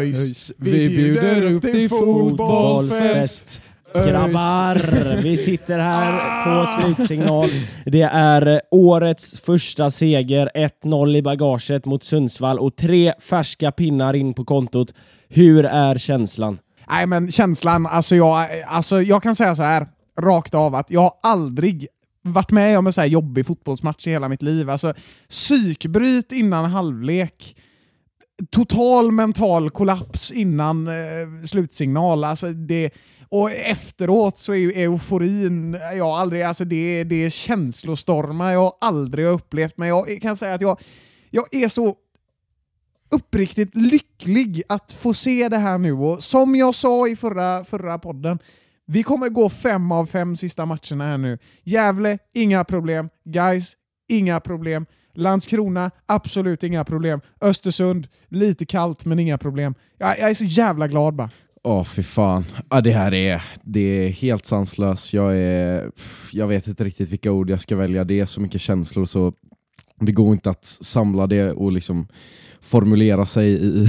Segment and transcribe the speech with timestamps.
[0.00, 3.62] ÖIS, vi bjuder upp till fotbollsfest.
[3.94, 7.50] Grabbar, vi sitter här på slutsignal.
[7.86, 10.50] Det är årets första seger,
[10.84, 14.94] 1-0 i bagaget mot Sundsvall och tre färska pinnar in på kontot.
[15.28, 16.58] Hur är känslan?
[16.90, 19.86] Nej men känslan, alltså jag, alltså jag kan säga så här
[20.20, 21.86] rakt av att jag har aldrig
[22.22, 24.70] varit med om en så här jobbig fotbollsmatch i hela mitt liv.
[24.70, 24.94] Alltså
[25.28, 27.56] psykbryt innan halvlek,
[28.50, 32.24] total mental kollaps innan eh, slutsignal.
[32.24, 32.90] Alltså det,
[33.28, 39.26] och efteråt så är ju euforin, jag aldrig, alltså det, det är känslostormar jag aldrig
[39.26, 40.80] har upplevt, men jag kan säga att jag,
[41.30, 41.94] jag är så
[43.10, 47.98] uppriktigt lycklig att få se det här nu och som jag sa i förra, förra
[47.98, 48.38] podden,
[48.86, 51.38] vi kommer gå fem av fem sista matcherna här nu.
[51.64, 53.08] Gävle, inga problem.
[53.24, 53.76] Guys,
[54.08, 54.86] inga problem.
[55.14, 57.20] Landskrona, absolut inga problem.
[57.40, 59.74] Östersund, lite kallt men inga problem.
[59.98, 61.30] Jag, jag är så jävla glad bara.
[61.62, 62.44] Åh, fy fan.
[62.70, 65.12] Ja, det här är, det är helt sanslöst.
[65.12, 65.90] Jag, är,
[66.32, 68.04] jag vet inte riktigt vilka ord jag ska välja.
[68.04, 69.32] Det är så mycket känslor så
[70.00, 72.06] det går inte att samla det och liksom
[72.60, 73.86] formulera sig i,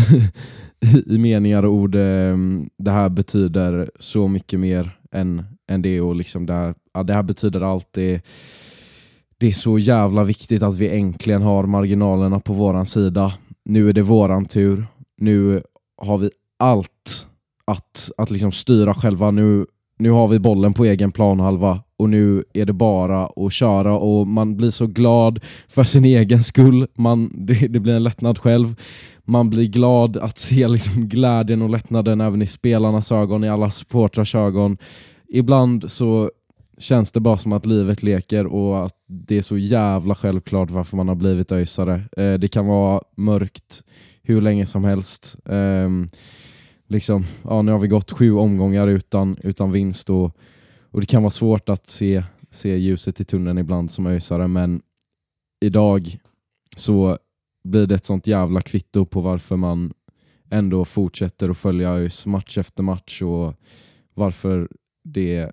[0.86, 1.96] i, i meningar och ord.
[1.96, 6.02] Ehm, det här betyder så mycket mer än, än det.
[6.02, 7.88] Och liksom det, här, ja, det här betyder allt.
[7.92, 8.22] Det,
[9.42, 13.34] det är så jävla viktigt att vi äntligen har marginalerna på våran sida.
[13.66, 14.88] Nu är det våran tur.
[15.18, 15.62] Nu
[16.02, 16.30] har vi
[16.60, 17.28] allt
[17.66, 19.32] att, att liksom styra själva.
[19.32, 19.66] Nu,
[20.00, 24.28] nu har vi bollen på egen planhalva och nu är det bara att köra och
[24.28, 26.88] man blir så glad för sin egen skull.
[26.94, 28.76] Man, det, det blir en lättnad själv.
[29.24, 33.70] Man blir glad att se liksom glädjen och lättnaden även i spelarnas ögon, i alla
[33.70, 34.78] supportrars ögon.
[35.34, 36.32] Ibland så
[36.82, 40.98] känns det bara som att livet leker och att det är så jävla självklart varför
[40.98, 42.04] man har blivit öjsare.
[42.18, 43.84] Eh, det kan vara mörkt
[44.24, 45.38] hur länge som helst.
[45.46, 45.90] Eh,
[46.88, 50.38] liksom, ja, nu har vi gått sju omgångar utan, utan vinst och,
[50.92, 54.82] och det kan vara svårt att se, se ljuset i tunneln ibland som öjsare men
[55.66, 56.18] idag
[56.76, 57.18] så
[57.64, 59.94] blir det ett sånt jävla kvitto på varför man
[60.50, 63.56] ändå fortsätter att följa ÖIS match efter match och
[64.14, 64.70] varför
[65.04, 65.52] det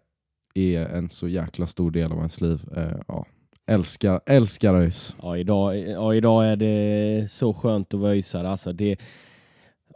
[0.54, 2.60] är en så jäkla stor del av ens liv.
[2.76, 3.26] Eh, ja.
[3.66, 5.16] Älskar, älskar ÖIS.
[5.22, 8.48] Ja idag, ja, idag är det så skönt att vara öisare.
[8.48, 8.96] Alltså det,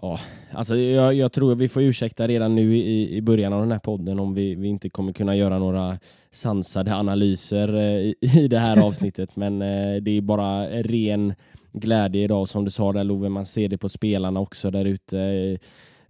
[0.02, 0.20] ja,
[0.52, 3.78] alltså jag, jag tror vi får ursäkta redan nu i, i början av den här
[3.78, 5.98] podden om vi, vi inte kommer kunna göra några
[6.30, 9.36] sansade analyser eh, i, i det här avsnittet.
[9.36, 11.34] Men eh, det är bara ren
[11.72, 13.28] glädje idag som du sa där Love.
[13.28, 15.58] Man ser det på spelarna också där ute.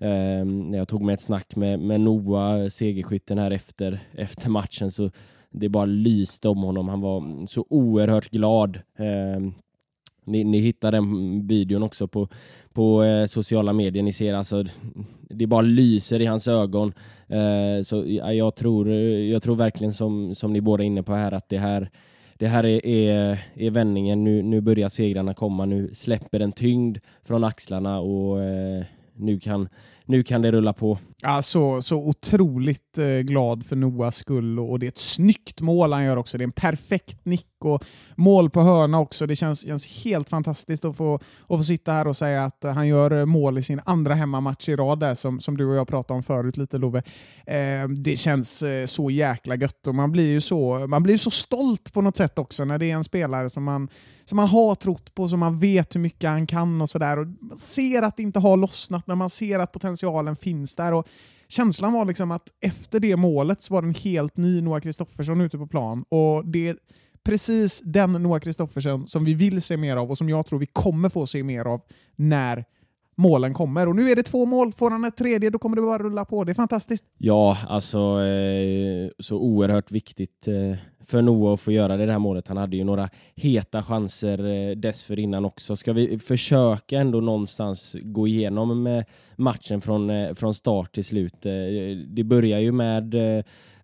[0.03, 4.91] Ehm, när jag tog med ett snack med, med Noah, segerskytten här efter, efter matchen
[4.91, 5.11] så
[5.51, 6.89] det bara lyste om honom.
[6.89, 8.81] Han var så oerhört glad.
[8.97, 9.53] Ehm,
[10.25, 12.29] ni, ni hittar den videon också på,
[12.73, 14.03] på eh, sociala medier.
[14.03, 14.65] Ni ser alltså,
[15.21, 16.93] det bara lyser i hans ögon.
[17.29, 21.15] Eh, så ja, jag, tror, jag tror verkligen som, som ni båda är inne på
[21.15, 21.91] här att det här,
[22.39, 24.25] det här är, är, är vändningen.
[24.25, 25.65] Nu, nu börjar segrarna komma.
[25.65, 28.85] Nu släpper den tyngd från axlarna och eh,
[29.17, 29.69] nu kan
[30.07, 30.99] nu kan det rulla på.
[31.25, 35.93] Ja, så, så otroligt eh, glad för Noahs skull och, det är ett snyggt mål
[35.93, 36.39] han gör också.
[36.39, 37.85] Det är en perfekt nick och
[38.17, 39.27] mål på hörna också.
[39.27, 42.89] Det känns, känns helt fantastiskt att få, att få sitta här och säga att han
[42.89, 46.17] gör mål i sin andra hemmamatch i rad där, som, som du och jag pratade
[46.17, 47.03] om förut lite Love.
[47.47, 51.31] Eh, det känns eh, så jäkla gött och man blir ju så, man blir så
[51.31, 53.89] stolt på något sätt också när det är en spelare som man,
[54.25, 57.17] som man har trott på, som man vet hur mycket han kan och sådär.
[57.41, 60.93] Man ser att det inte har lossnat, men man ser att potentialen finns där.
[60.93, 61.07] Och
[61.53, 65.41] känslan var liksom att efter det målet så var det en helt ny Noah Kristoffersson
[65.41, 66.05] ute på plan.
[66.09, 66.77] Och det
[67.25, 70.67] precis den Noah Kristoffersson som vi vill se mer av och som jag tror vi
[70.67, 71.81] kommer få se mer av
[72.17, 72.65] när
[73.17, 73.89] målen kommer.
[73.89, 76.25] Och nu är det två mål, får han ett tredje då kommer det bara rulla
[76.25, 76.45] på.
[76.45, 77.05] Det är fantastiskt.
[77.19, 82.49] Ja, alltså eh, så oerhört viktigt eh, för Noah att få göra det här målet.
[82.49, 85.77] Han hade ju några heta chanser eh, dessförinnan också.
[85.77, 89.03] Ska vi försöka ändå någonstans gå igenom
[89.37, 91.47] matchen från, eh, från start till slut?
[91.47, 91.53] Eh,
[92.07, 93.15] det börjar ju med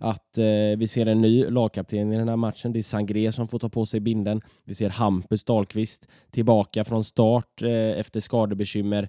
[0.01, 0.39] att
[0.79, 2.73] vi ser en ny lagkapten i den här matchen.
[2.73, 4.41] Det är Sangré som får ta på sig binden.
[4.65, 7.63] Vi ser Hampus Dahlqvist tillbaka från start
[7.97, 9.09] efter skadebekymmer.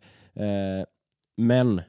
[1.38, 1.81] Men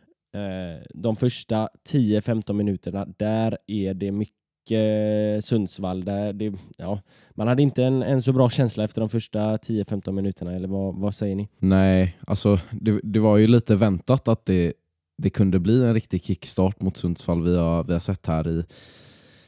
[0.94, 4.39] de första 10-15 minuterna, där är det mycket
[4.72, 6.04] Eh, Sundsvall.
[6.04, 7.00] Där det, ja,
[7.34, 10.94] man hade inte en, en så bra känsla efter de första 10-15 minuterna, eller vad,
[10.94, 11.48] vad säger ni?
[11.58, 14.72] Nej, alltså det, det var ju lite väntat att det,
[15.18, 17.42] det kunde bli en riktig kickstart mot Sundsvall.
[17.42, 18.64] Vi har, vi har sett här i,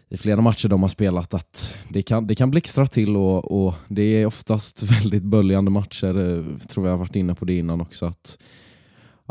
[0.08, 3.74] i flera matcher de har spelat att det kan, det kan blixtra till och, och
[3.88, 6.38] det är oftast väldigt böljande matcher.
[6.38, 8.06] Eh, tror jag har varit inne på det innan också.
[8.06, 8.38] Att,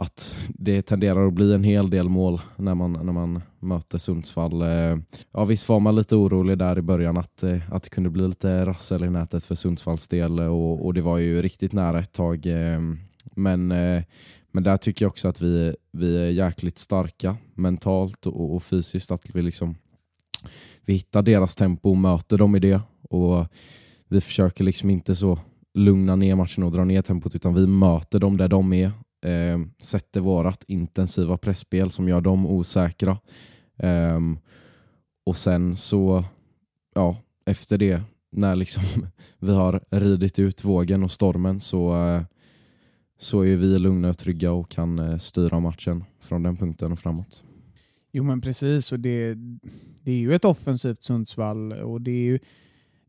[0.01, 4.61] att det tenderar att bli en hel del mål när man, när man möter Sundsvall.
[4.61, 4.97] Eh,
[5.31, 8.27] ja, visst var man lite orolig där i början att, eh, att det kunde bli
[8.27, 11.99] lite rassel i nätet för Sundsvalls del eh, och, och det var ju riktigt nära
[11.99, 12.45] ett tag.
[13.35, 13.67] Men,
[14.51, 19.11] men där tycker jag också att vi, vi är jäkligt starka mentalt och, och fysiskt.
[19.11, 19.75] Att vi, liksom,
[20.85, 22.81] vi hittar deras tempo och möter dem i det.
[23.09, 23.47] Och
[24.07, 25.39] Vi försöker liksom inte så
[25.73, 28.91] lugna ner matchen och dra ner tempot utan vi möter dem där de är.
[29.21, 33.17] Eh, sätter vårat intensiva pressspel som gör dem osäkra.
[33.77, 34.19] Eh,
[35.25, 36.23] och sen så,
[36.95, 38.01] ja, efter det,
[38.31, 38.83] när liksom
[39.39, 42.23] vi har ridit ut vågen och stormen så, eh,
[43.19, 46.99] så är vi lugna och trygga och kan eh, styra matchen från den punkten och
[46.99, 47.43] framåt.
[48.11, 49.35] Jo men precis, och det,
[50.01, 52.39] det är ju ett offensivt Sundsvall och det är ju,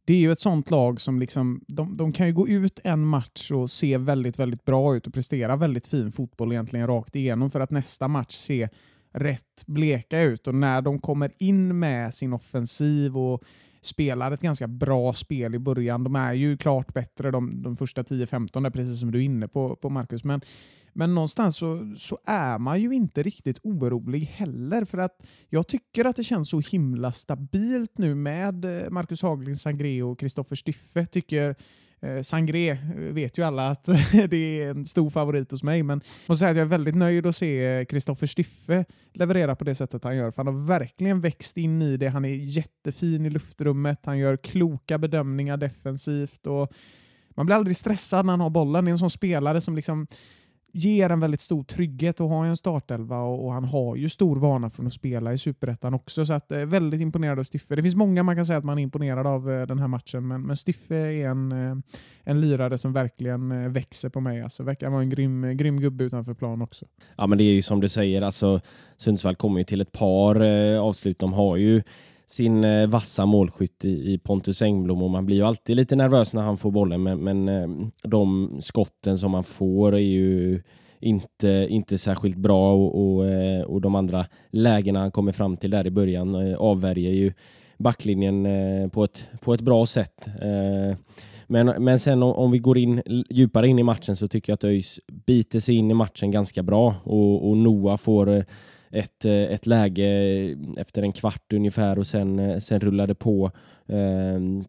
[0.04, 3.06] det är ju ett sånt lag som liksom, de, de kan ju gå ut en
[3.06, 7.50] match och se väldigt, väldigt bra ut och prestera väldigt fin fotboll egentligen rakt igenom
[7.50, 8.68] för att nästa match se
[9.12, 10.46] rätt bleka ut.
[10.46, 13.42] Och när de kommer in med sin offensiv och
[13.82, 18.02] spelar ett ganska bra spel i början, de är ju klart bättre de, de första
[18.02, 20.40] 10-15, precis som du är inne på, på Marcus, men
[20.94, 26.04] men någonstans så, så är man ju inte riktigt orolig heller för att jag tycker
[26.04, 31.06] att det känns så himla stabilt nu med eh, Marcus Haglind, Sangreo och Kristoffer Styffe.
[31.06, 31.56] Tycker
[32.02, 33.84] Eh, Sangré eh, vet ju alla att
[34.28, 36.94] det är en stor favorit hos mig, men jag måste säga att jag är väldigt
[36.94, 40.30] nöjd att se eh, Kristoffer Stiffe leverera på det sättet han gör.
[40.30, 42.08] För han har verkligen växt in i det.
[42.08, 44.00] Han är jättefin i luftrummet.
[44.06, 46.72] Han gör kloka bedömningar defensivt och
[47.28, 48.84] man blir aldrig stressad när han har bollen.
[48.84, 50.06] Det är en sån spelare som liksom
[50.72, 54.36] ger en väldigt stor trygghet och har en startelva och, och han har ju stor
[54.36, 56.24] vana från att spela i Superettan också.
[56.24, 57.76] Så att, eh, väldigt imponerad av Stiffe.
[57.76, 60.28] Det finns många man kan säga att man är imponerad av eh, den här matchen,
[60.28, 61.76] men, men Stiffe är en, eh,
[62.24, 64.42] en lirare som verkligen eh, växer på mig.
[64.42, 66.86] Alltså, verkar vara en grym, eh, grym gubbe utanför plan också.
[67.16, 68.60] Ja, men det är ju som du säger, alltså,
[68.96, 71.18] Sundsvall kommer ju till ett par eh, avslut.
[71.18, 71.82] De har ju
[72.32, 75.02] sin eh, vassa målskytt i, i Pontus Engblom.
[75.02, 77.68] Och man blir ju alltid lite nervös när han får bollen, men, men eh,
[78.02, 80.62] de skotten som man får är ju
[81.00, 82.74] inte, inte särskilt bra.
[82.74, 86.56] Och, och, eh, och de andra lägena han kommer fram till där i början eh,
[86.56, 87.32] avvärjer ju
[87.78, 90.28] backlinjen eh, på, ett, på ett bra sätt.
[91.46, 94.64] Men, men sen om, vi går in djupare in i matchen så tycker jag att
[94.64, 96.94] ÖIS biter sig in i matchen ganska bra.
[97.04, 98.44] Och, och Noah får
[98.92, 100.06] ett, eh, ett läge
[100.76, 103.50] efter en kvart ungefär och sen, eh, sen rullar det på.
[103.88, 104.64] Ehm,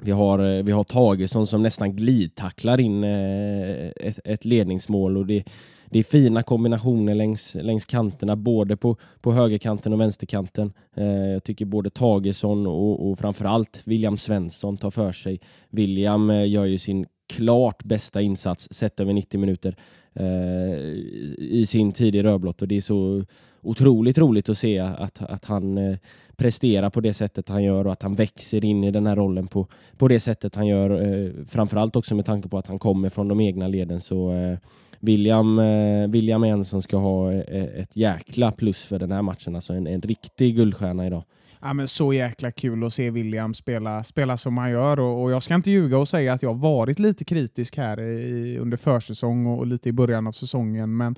[0.00, 5.44] vi har, eh, vi har Tagesson som nästan glidtacklar in ett, ett ledningsmål och det,
[5.90, 10.72] det är fina kombinationer längs, längs kanterna, både på, på högerkanten och vänsterkanten.
[10.96, 15.40] Eh, jag tycker både Tagesson och, och framförallt William Svensson tar för sig.
[15.70, 19.76] William eh, gör ju sin klart bästa insats sett över 90 minuter
[20.14, 20.78] eh,
[21.38, 23.24] i sin tid i rödblått och det är så
[23.62, 25.96] otroligt roligt att se att, att han eh,
[26.36, 29.48] presterar på det sättet han gör och att han växer in i den här rollen
[29.48, 30.90] på, på det sättet han gör.
[30.90, 34.58] Eh, framförallt också med tanke på att han kommer från de egna leden så eh,
[35.00, 39.22] William, eh, William är en som ska ha eh, ett jäkla plus för den här
[39.22, 39.54] matchen.
[39.54, 41.24] Alltså en, en riktig guldstjärna idag.
[41.60, 45.30] Ja, men så jäkla kul att se William spela, spela som han gör och, och
[45.30, 49.46] jag ska inte ljuga och säga att jag varit lite kritisk här i, under försäsong
[49.46, 51.16] och, och lite i början av säsongen men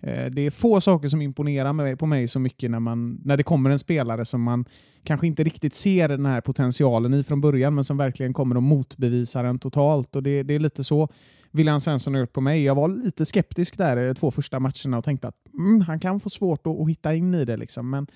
[0.00, 3.42] Eh, det är få saker som imponerar på mig så mycket när, man, när det
[3.42, 4.64] kommer en spelare som man
[5.04, 8.62] kanske inte riktigt ser den här potentialen i från början men som verkligen kommer och
[8.62, 10.16] motbevisar den totalt.
[10.16, 11.08] Och det, det är lite så
[11.50, 12.64] William Svensson har gjort på mig.
[12.64, 16.00] Jag var lite skeptisk där i de två första matcherna och tänkte att mm, han
[16.00, 17.56] kan få svårt att, att hitta in i det.
[17.56, 17.90] Liksom.
[17.90, 18.06] Men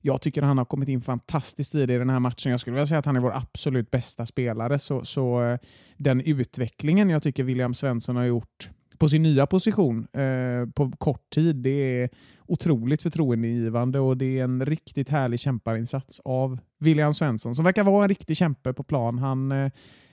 [0.00, 2.50] jag tycker han har kommit in fantastiskt i det i den här matchen.
[2.50, 4.78] Jag skulle vilja säga att han är vår absolut bästa spelare.
[4.78, 5.58] Så, så eh,
[5.96, 8.68] den utvecklingen jag tycker William Svensson har gjort
[9.02, 11.56] på sin nya position eh, på kort tid.
[11.56, 12.10] Det är
[12.46, 18.02] otroligt förtroendeingivande och det är en riktigt härlig kämparinsats av William Svensson som verkar vara
[18.02, 19.18] en riktig kämpe på plan.
[19.18, 19.70] Han eh,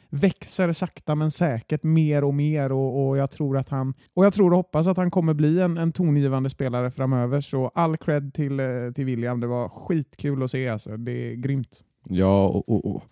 [0.10, 4.34] växer sakta men säkert mer och mer och, och, jag tror att han och jag
[4.34, 7.42] tror och hoppas att han kommer bli en, en tongivande spelare framöver.
[7.42, 8.66] Så all cred till, eh,
[8.96, 9.40] till William.
[9.40, 10.70] Det var skitkul att se.
[10.70, 10.98] Alltså.
[10.98, 11.84] Det är grymt.
[12.10, 13.04] Ja, och, och, och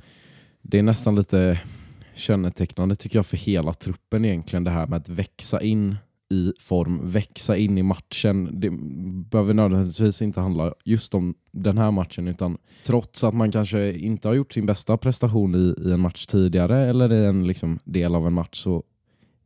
[0.61, 1.61] det är nästan lite
[2.17, 5.95] kännetecknande tycker jag för hela truppen egentligen det här med att växa in
[6.29, 8.49] i form, växa in i matchen.
[8.59, 8.69] Det
[9.29, 14.27] behöver nödvändigtvis inte handla just om den här matchen utan trots att man kanske inte
[14.27, 18.15] har gjort sin bästa prestation i, i en match tidigare eller i en liksom, del
[18.15, 18.83] av en match så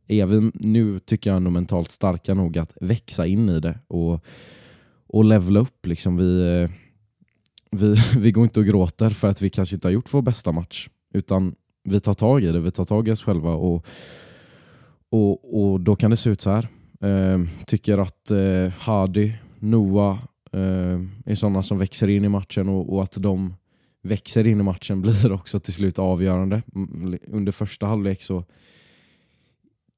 [0.08, 4.24] är vi nu, tycker jag, ändå mentalt starka nog att växa in i det och,
[5.06, 5.86] och levla upp.
[5.86, 6.16] Liksom.
[6.16, 6.70] Vi, eh,
[7.70, 10.52] vi, vi går inte och gråter för att vi kanske inte har gjort vår bästa
[10.52, 13.86] match utan vi tar tag i det, vi tar tag i oss själva och,
[15.10, 16.68] och, och då kan det se ut så här.
[17.00, 20.18] Eh, tycker att eh, Hadi, Noah
[20.52, 23.54] eh, är sådana som växer in i matchen och, och, att de
[24.02, 26.62] växer in i matchen blir också till slut avgörande.
[26.74, 28.44] Mm, under första halvlek så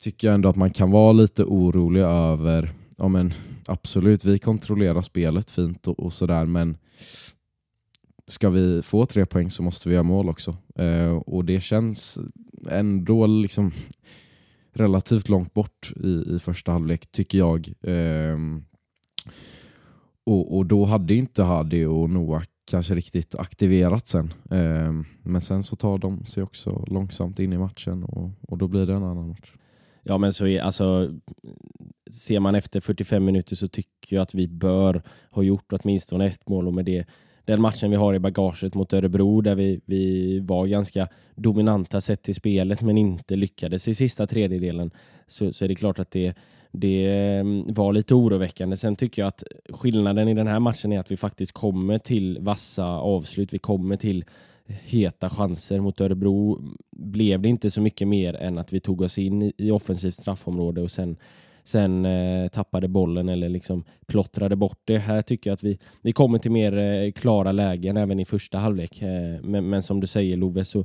[0.03, 3.33] tycker jag ändå att man kan vara lite orolig över, ja men
[3.67, 6.77] absolut vi kontrollerar spelet fint och, och sådär men
[8.27, 10.57] ska vi få tre poäng så måste vi göra mål också.
[10.75, 12.19] Eh, och det känns
[12.71, 13.73] ändå liksom
[14.73, 17.73] relativt långt bort i, i första halvlek tycker jag.
[17.83, 18.39] Eh,
[20.27, 24.35] och, och då hade inte Hadi och Noah kanske riktigt aktiverat sen.
[24.51, 28.69] Eh, men sen så tar de sig också långsamt in i matchen och, och då
[28.69, 29.53] blir det en annan match.
[30.03, 31.11] Ja men så är, alltså,
[32.11, 36.49] ser man efter 45 minuter så tycker jag att vi bör ha gjort åtminstone ett
[36.49, 37.07] mål och med det
[37.45, 42.23] den matchen vi har i bagaget mot Örebro där vi, vi var ganska dominanta sett
[42.23, 44.91] till spelet men inte lyckades i sista tredjedelen
[45.27, 46.35] så, så är det klart att det,
[46.73, 47.07] det
[47.41, 48.77] mm, var lite oroväckande.
[48.77, 52.39] Sen tycker jag att skillnaden i den här matchen är att vi faktiskt kommer till
[52.41, 53.55] vassa avslut.
[53.55, 54.25] Vi kommer till
[54.67, 56.63] heta chanser mot Örebro.
[56.91, 60.15] Blev det inte så mycket mer än att vi tog oss in i, i offensivt
[60.15, 61.17] straffområde och sen
[61.65, 64.99] sen eh, tappade bollen eller liksom plottrade bort det.
[64.99, 68.59] Här tycker jag att vi, vi kommer till mer eh, klara lägen även i första
[68.59, 69.03] halvlek.
[69.03, 70.85] Eh, men, men, som du säger Love så,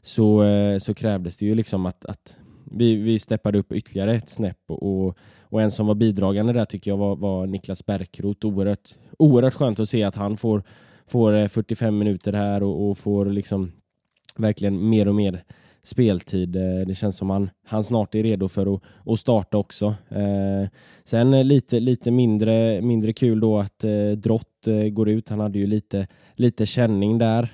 [0.00, 2.36] så, eh, så krävdes det ju liksom att, att
[2.72, 6.90] vi, vi steppade upp ytterligare ett snäpp och, och en som var bidragande där tycker
[6.90, 8.46] jag var, var Niklas Bärkroth.
[8.46, 10.62] Oerhört, oerhört skönt att se att han får,
[11.06, 13.72] får eh, 45 minuter här och, och får liksom
[14.36, 15.44] verkligen mer och mer
[15.88, 16.56] speltid.
[16.56, 19.94] Eh, det känns som han, han snart är redo för att, att starta också.
[20.08, 20.68] Eh,
[21.04, 24.44] sen lite, lite mindre, mindre kul då att eh, Drott
[24.90, 25.28] går ut.
[25.28, 27.48] Han hade ju lite, lite känning där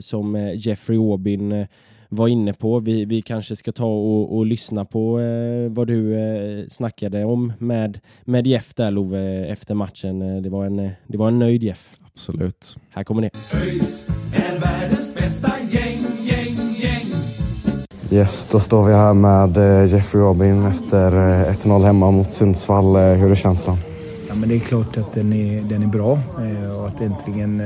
[0.00, 1.66] som Jeffrey Aubin
[2.08, 2.80] var inne på.
[2.80, 7.52] Vi, vi kanske ska ta och, och lyssna på eh, vad du eh, snackade om
[7.58, 10.42] med, med Jeff där Love efter matchen.
[10.42, 11.98] Det var en, det var en nöjd Jeff.
[12.06, 12.76] Absolut.
[12.90, 13.30] Här kommer det.
[13.54, 15.87] ÖIS är världens bästa gäng.
[18.10, 21.12] Yes, då står vi här med eh, Jeffrey Robin efter
[21.52, 22.96] 1-0 eh, hemma mot Sundsvall.
[22.96, 23.78] Eh, hur är känslan?
[24.28, 26.18] Ja, men det är klart att den är, den är bra
[26.78, 27.62] och att äntligen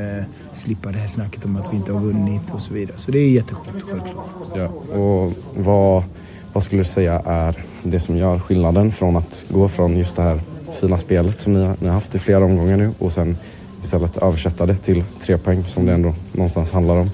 [0.53, 2.97] slippa det här snacket om att vi inte har vunnit och så vidare.
[2.99, 4.27] Så det är jätteskönt, självklart.
[4.55, 6.05] Ja, och vad,
[6.53, 10.23] vad skulle du säga är det som gör skillnaden från att gå från just det
[10.23, 10.41] här
[10.73, 13.37] fina spelet som ni har, ni har haft i flera omgångar nu och sen
[13.83, 17.11] istället översätta det till tre poäng som det ändå någonstans handlar om?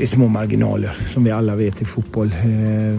[0.00, 2.26] Det är små marginaler som vi alla vet i fotboll.
[2.26, 2.48] Eh,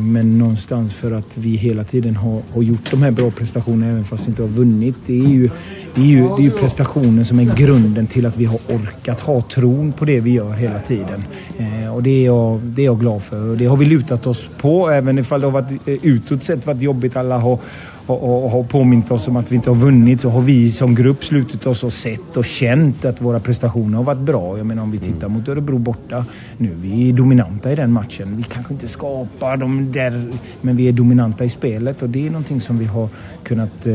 [0.02, 4.06] men någonstans för att vi hela tiden har, har gjort de här bra prestationerna även
[4.06, 4.96] fast vi inte har vunnit.
[5.06, 5.50] Det är, ju,
[5.96, 9.20] det, är ju, det är ju prestationen som är grunden till att vi har orkat
[9.20, 11.24] ha tron på det vi gör hela tiden.
[11.58, 13.50] Eh, och det är jag, det är jag glad för.
[13.50, 16.66] Och det har vi lutat oss på även ifall det har varit eh, utåt sett
[16.66, 17.16] varit jobbigt.
[17.16, 17.60] Alla har
[18.06, 20.96] och, och har påmint oss om att vi inte har vunnit så har vi som
[20.96, 24.58] grupp slutit oss och sett och känt att våra prestationer har varit bra.
[24.58, 26.26] Jag menar om vi tittar mot Örebro borta
[26.58, 26.70] nu.
[26.82, 28.38] Vi är dominanta i den matchen.
[28.38, 30.32] Vi kanske inte skapar de där,
[30.62, 33.10] men vi är dominanta i spelet och det är någonting som vi har
[33.44, 33.94] kunnat eh,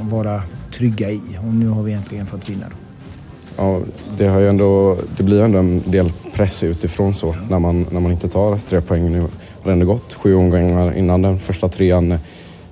[0.00, 2.66] vara trygga i och nu har vi äntligen fått vinna.
[2.70, 2.76] Då.
[3.56, 3.80] Ja,
[4.18, 8.00] det, har ju ändå, det blir ändå en del press utifrån så när man, när
[8.00, 9.12] man inte tar tre poäng.
[9.12, 9.28] Nu har
[9.64, 12.18] det ändå gått sju omgångar innan den första trean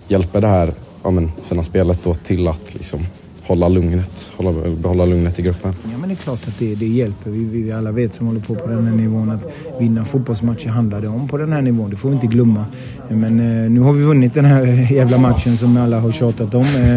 [0.08, 0.72] hjälper det här
[1.02, 3.06] ja, men, fina spelet då till att liksom,
[3.42, 5.74] hålla lugnet, hålla, behålla lugnet i gruppen?
[6.06, 7.30] Men det är klart att det, det hjälper.
[7.30, 9.46] Vi, vi alla vet som håller på på den här nivån att
[9.80, 11.90] vinna fotbollsmatcher handlar det om på den här nivån.
[11.90, 12.66] Det får vi inte glömma.
[13.08, 16.64] Men eh, nu har vi vunnit den här jävla matchen som alla har tjatat om.
[16.64, 16.96] Eh,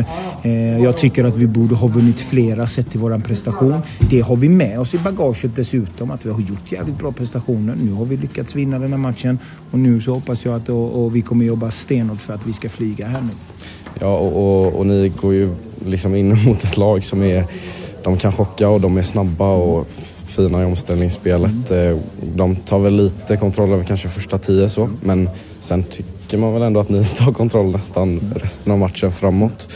[0.52, 3.82] eh, jag tycker att vi borde ha vunnit flera sett till våran prestation.
[4.10, 7.76] Det har vi med oss i bagaget dessutom, att vi har gjort jävligt bra prestationer.
[7.84, 9.40] Nu har vi lyckats vinna den här matchen
[9.72, 12.54] och nu så hoppas jag att och, och vi kommer jobba stenhårt för att vi
[12.54, 13.34] ska flyga här nu.
[14.00, 15.50] Ja, och, och, och ni går ju
[15.86, 17.46] liksom in mot ett lag som är...
[18.04, 19.88] De kan chocka och de är snabba och
[20.28, 21.72] fina i omställningsspelet.
[21.72, 21.98] Eh,
[22.36, 25.30] De tar väl lite kontroll över kanske första tio så, men
[25.60, 29.70] sen tycker man väl ändå att ni tar kontroll nästan resten av matchen framåt.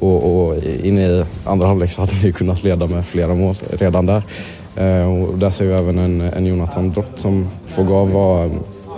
[0.00, 4.06] Och, och in i andra halvlek så hade ni kunnat leda med flera mål redan
[4.06, 4.22] där.
[4.76, 8.50] Eh, Och där ser vi även en, en Jonathan Drott som får gå av vad,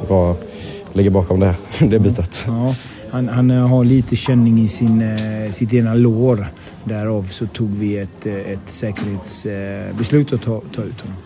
[0.09, 0.37] vad
[0.93, 2.45] ligger bakom det, det bytet.
[2.47, 2.75] Ja,
[3.11, 6.47] han, han eh, har lite känning i sin, eh, sitt ena lår.
[6.85, 11.17] Därav så tog vi ett, eh, ett säkerhetsbeslut att ta, ta ut honom.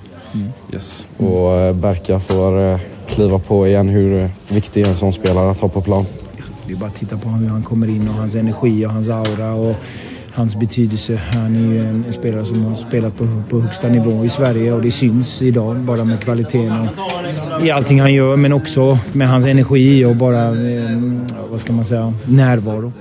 [0.72, 1.06] Yes.
[1.16, 3.88] Och Berka får kliva på igen.
[3.88, 6.04] Hur viktig är en sån spelare att ha på plan?
[6.66, 9.08] Det är bara att titta på hur han kommer in och hans energi och hans
[9.08, 9.76] aura och
[10.34, 11.20] hans betydelse.
[11.32, 14.82] Han är ju en spelare som har spelat på, på högsta nivå i Sverige och
[14.82, 16.88] det syns idag bara med kvaliteten
[17.58, 20.98] och i allting han gör men också med hans energi och bara, eh,
[21.50, 22.92] vad ska man säga, närvaro.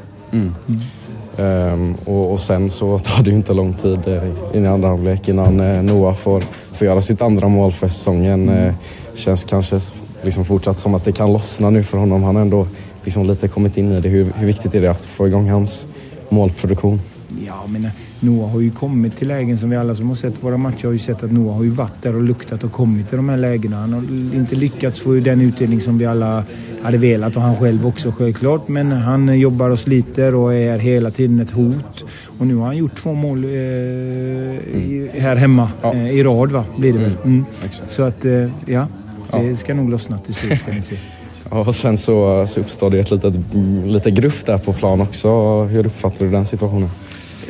[1.38, 4.89] Ehm, och, och sen så tar det ju inte lång tid eh, in i andra
[4.89, 8.50] halvlek innan eh, Noah får, får göra sitt andra mål för säsongen.
[8.50, 8.73] Eh,
[9.15, 9.79] känns kanske
[10.21, 12.23] liksom fortsatt som att det kan lossna nu för honom.
[12.23, 12.67] Han har ändå
[13.03, 14.09] liksom lite kommit in i det.
[14.09, 15.88] Hur, hur viktigt är det att få igång hans
[16.29, 17.00] målproduktion?
[17.45, 17.88] Ja, men
[18.19, 20.91] Noah har ju kommit till lägen som vi alla som har sett våra matcher har
[20.91, 23.38] ju sett att Noah har ju varit där och luktat och kommit till de här
[23.38, 23.77] lägena.
[23.77, 24.01] Han har
[24.35, 26.43] inte lyckats få den utdelning som vi alla
[26.81, 28.67] hade velat och han själv också självklart.
[28.67, 32.03] Men han jobbar och sliter och är hela tiden ett hot.
[32.39, 36.65] Och nu har han gjort två mål eh, i, här hemma eh, i rad va,
[36.77, 37.13] blir det väl.
[37.23, 37.45] Mm.
[37.89, 38.88] Så att, eh, ja.
[39.31, 40.95] Det ska nog lossna till slut ska ni se.
[41.51, 45.01] Ja, och sen så, så uppstår det ett litet, mm, lite gruff där på plan
[45.01, 45.29] också.
[45.63, 46.89] Hur uppfattar du den situationen?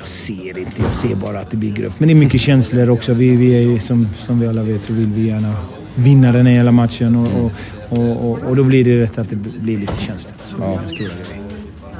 [0.01, 1.93] Jag ser inte, jag ser bara att det blir gruff.
[1.97, 3.13] Men det är mycket känslor också.
[3.13, 5.53] Vi, vi är som, som vi alla vet så vill vi gärna
[5.95, 7.51] vinna den här hela matchen och, och,
[7.99, 10.33] och, och, och då blir det rätt att det blir lite känslor.
[10.57, 10.79] Grejen.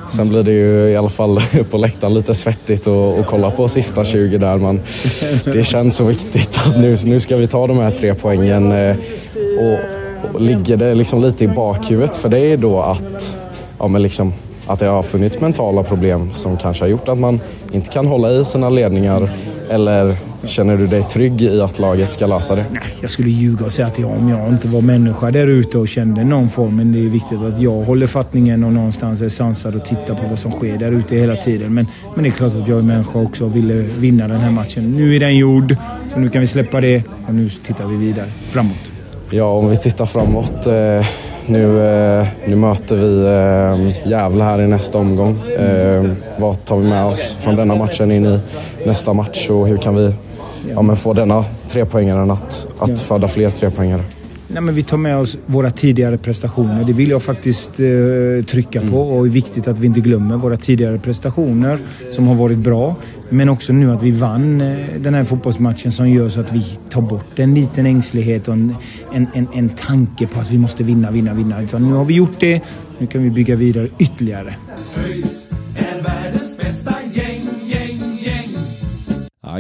[0.10, 1.41] Sen blir det ju i alla fall
[1.72, 4.58] på läktaren lite svettigt att kolla på sista 20 där.
[4.58, 4.79] Man,
[5.46, 8.72] det känns så viktigt att nu, nu ska vi ta de här tre poängen.
[8.72, 8.96] eh,
[9.60, 9.79] Och,
[10.36, 13.37] och ligger det liksom lite i bakhuvudet för dig då att,
[13.79, 14.33] ja, men liksom,
[14.68, 17.40] att det har funnits mentala problem som kanske har gjort att man
[17.72, 19.31] inte kan hålla i sina ledningar?
[19.70, 22.66] Eller känner du dig trygg i att laget ska lösa det?
[23.01, 25.88] Jag skulle ljuga och säga att jag, om jag inte var människa där ute och
[25.88, 26.75] kände någon form.
[26.75, 30.27] Men det är viktigt att jag håller fattningen och någonstans är sansad och tittar på
[30.29, 31.74] vad som sker där ute hela tiden.
[31.74, 34.51] Men, men det är klart att jag är människa också och ville vinna den här
[34.51, 34.92] matchen.
[34.92, 35.75] Nu är den gjord,
[36.14, 38.92] så nu kan vi släppa det och nu tittar vi vidare framåt.
[39.29, 40.68] Ja, om vi tittar framåt.
[40.68, 41.05] Eh,
[41.51, 45.37] nu, eh, nu möter vi eh, Gävle här i nästa omgång.
[45.57, 48.40] Eh, vad tar vi med oss från denna matchen in i
[48.85, 50.14] nästa match och hur kan vi
[50.75, 54.01] ja, men få denna trepoängaren att, att föda fler trepoängare?
[54.53, 56.83] Nej, men vi tar med oss våra tidigare prestationer.
[56.83, 60.37] Det vill jag faktiskt eh, trycka på och det är viktigt att vi inte glömmer
[60.37, 61.79] våra tidigare prestationer
[62.11, 62.96] som har varit bra.
[63.29, 66.66] Men också nu att vi vann eh, den här fotbollsmatchen som gör så att vi
[66.90, 68.75] tar bort en liten ängslighet och en,
[69.14, 71.61] en, en, en tanke på att vi måste vinna, vinna, vinna.
[71.61, 72.61] Utan nu har vi gjort det.
[72.98, 74.55] Nu kan vi bygga vidare ytterligare.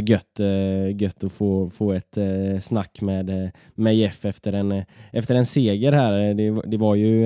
[0.09, 4.83] Gött, eh, gött att få, få ett eh, snack med, eh, med Jeff efter en,
[5.11, 6.33] efter en seger här.
[6.33, 7.21] Det, det var ju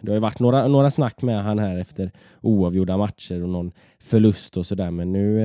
[0.00, 3.72] det har ju varit några, några snack med han här efter oavgjorda matcher och någon
[3.98, 4.90] förlust och sådär.
[4.90, 5.40] Men nu,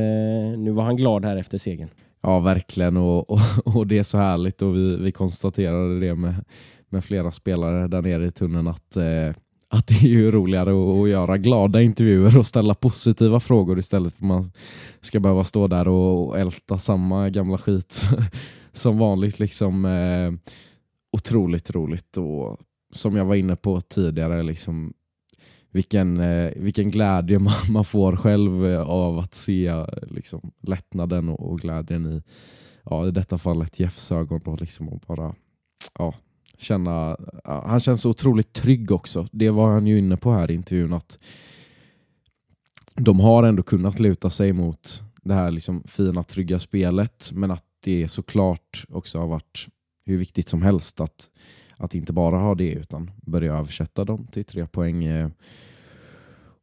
[0.58, 1.89] nu var han glad här efter segern.
[2.21, 2.97] Ja, verkligen.
[2.97, 6.36] Och, och, och det är så härligt och vi, vi konstaterade det med,
[6.89, 9.32] med flera spelare där nere i tunneln att, eh,
[9.74, 14.18] att det är ju roligare att, göra glada intervjuer och ställa positiva frågor istället för
[14.18, 14.52] att man
[15.02, 18.08] ska behöva stå där och, älta samma gamla skit
[18.72, 19.40] som vanligt.
[19.40, 20.52] Liksom, eh,
[21.12, 22.58] otroligt roligt och
[22.92, 24.94] som jag var inne på tidigare, liksom,
[25.72, 31.52] vilken, eh, vilken glädje man, man får själv eh, av att se liksom, lättnaden och,
[31.52, 32.22] och glädjen i,
[32.84, 34.42] ja, i detta fallet Jeffs ögon.
[34.46, 35.36] Då, liksom, och bara,
[36.00, 36.14] ja,
[36.58, 39.28] känna, han känns så otroligt trygg också.
[39.32, 40.94] Det var han ju inne på här i intervjun.
[40.94, 41.18] att
[42.96, 47.63] De har ändå kunnat luta sig mot det här liksom, fina, trygga spelet men att
[47.84, 49.68] det såklart också har varit
[50.06, 51.30] hur viktigt som helst att,
[51.78, 55.04] att inte bara ha det utan börja översätta dem till tre poäng.
[55.04, 55.30] eh,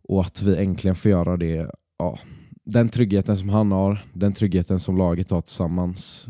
[0.02, 1.70] Och att vi äntligen får göra det.
[1.98, 2.18] Ja,
[2.64, 6.28] den tryggheten som han har, den tryggheten som laget har tillsammans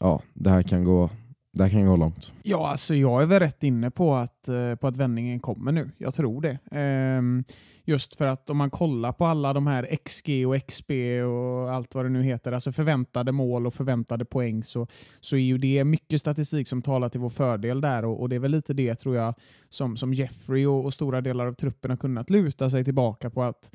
[0.00, 1.10] ja, det här kan gå,
[1.58, 2.32] det kan gå långt.
[2.42, 5.90] Ja, alltså jag är väl rätt inne på att, eh, på att vändningen kommer nu.
[5.98, 6.58] Jag tror det.
[6.70, 7.44] Ehm,
[7.84, 10.90] just för att om man kollar på alla de här XG och XB
[11.22, 14.86] och allt vad det nu heter, alltså förväntade mål och förväntade poäng, så,
[15.20, 18.36] så är ju det mycket statistik som talar till vår fördel där och, och det
[18.36, 19.34] är väl lite det tror jag
[19.68, 23.42] som, som Jeffrey och, och stora delar av truppen har kunnat luta sig tillbaka på
[23.42, 23.70] att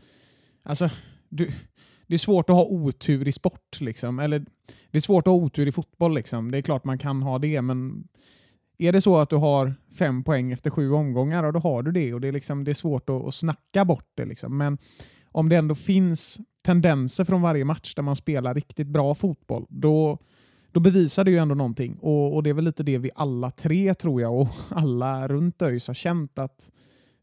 [0.65, 0.89] Alltså,
[1.29, 1.51] du,
[2.07, 3.81] det är svårt att ha otur i sport.
[3.81, 4.19] Liksom.
[4.19, 4.39] Eller,
[4.91, 6.15] det är svårt att ha otur i fotboll.
[6.15, 6.51] Liksom.
[6.51, 8.07] Det är klart man kan ha det, men
[8.77, 12.13] är det så att du har fem poäng efter sju omgångar, då har du det.
[12.13, 14.25] och Det är, liksom, det är svårt att, att snacka bort det.
[14.25, 14.57] Liksom.
[14.57, 14.77] Men
[15.31, 20.17] om det ändå finns tendenser från varje match där man spelar riktigt bra fotboll, då,
[20.71, 21.97] då bevisar det ju ändå någonting.
[22.01, 25.61] Och, och Det är väl lite det vi alla tre, tror jag, och alla runt
[25.61, 26.69] ÖIS har känt att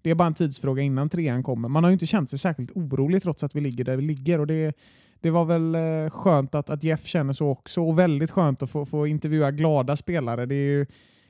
[0.03, 1.69] det är bara en tidsfråga innan trean kommer.
[1.69, 4.39] Man har ju inte känt sig särskilt orolig trots att vi ligger där vi ligger.
[4.39, 4.77] Och det,
[5.21, 8.71] det var väl eh, skönt att, att Jeff känner så också och väldigt skönt att
[8.71, 10.47] få, få intervjua glada spelare.
[10.47, 10.87] Det är, ju,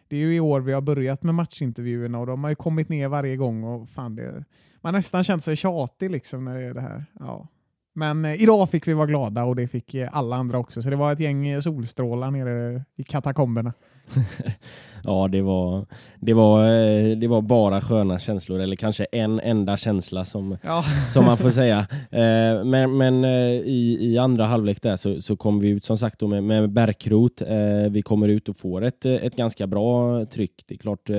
[0.09, 2.89] det är ju i år vi har börjat med matchintervjuerna och de har ju kommit
[2.89, 3.65] ner varje gång.
[3.65, 4.45] och fan det,
[4.81, 7.05] Man har nästan känt sig tjatig liksom när det är det här.
[7.19, 7.49] Ja.
[7.93, 10.83] Men eh, idag fick vi vara glada och det fick eh, alla andra också.
[10.83, 13.73] Så det var ett gäng eh, solstrålar nere i katakomberna.
[15.05, 15.87] ja, det var,
[16.21, 20.85] det, var, eh, det var bara sköna känslor, eller kanske en enda känsla som, ja.
[21.13, 21.79] som man får säga.
[22.11, 26.21] Eh, men men i, i andra halvlek där så, så kom vi ut som sagt
[26.21, 27.43] med, med Bärkrot.
[27.91, 30.65] Vi kommer ut och får ett, ett ganska bra tryck.
[30.67, 31.11] Det är klart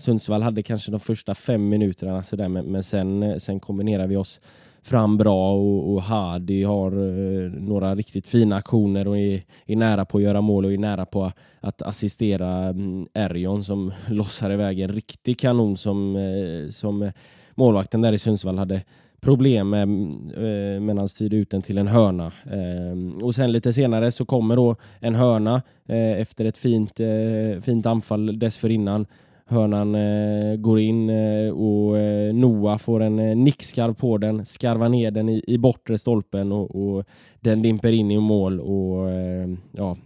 [0.00, 4.40] Sundsvall hade kanske de första fem minuterna sådär, men, men sen, sen kombinerar vi oss
[4.82, 10.04] fram bra och, och Hadi har eh, några riktigt fina aktioner och är, är, nära
[10.04, 14.80] på att göra mål och är nära på att assistera mm, Erion som lossar iväg
[14.80, 17.10] en riktig kanon som, eh, som
[17.54, 18.82] målvakten där i Sundsvall hade
[19.20, 22.26] problem med mm, eh, men han styrde ut den till en hörna.
[22.26, 27.62] Eh, och sen lite senare så kommer då en hörna eh, efter ett fint, eh,
[27.62, 29.06] fint anfall dessförinnan
[29.50, 34.88] Hörnan eh, går in eh, och eh, Noah får en eh, nickskarv på den, skarvar
[34.88, 37.04] ner den i, i bortre stolpen och, och
[37.40, 39.96] den dimper in i mål och eh, ja,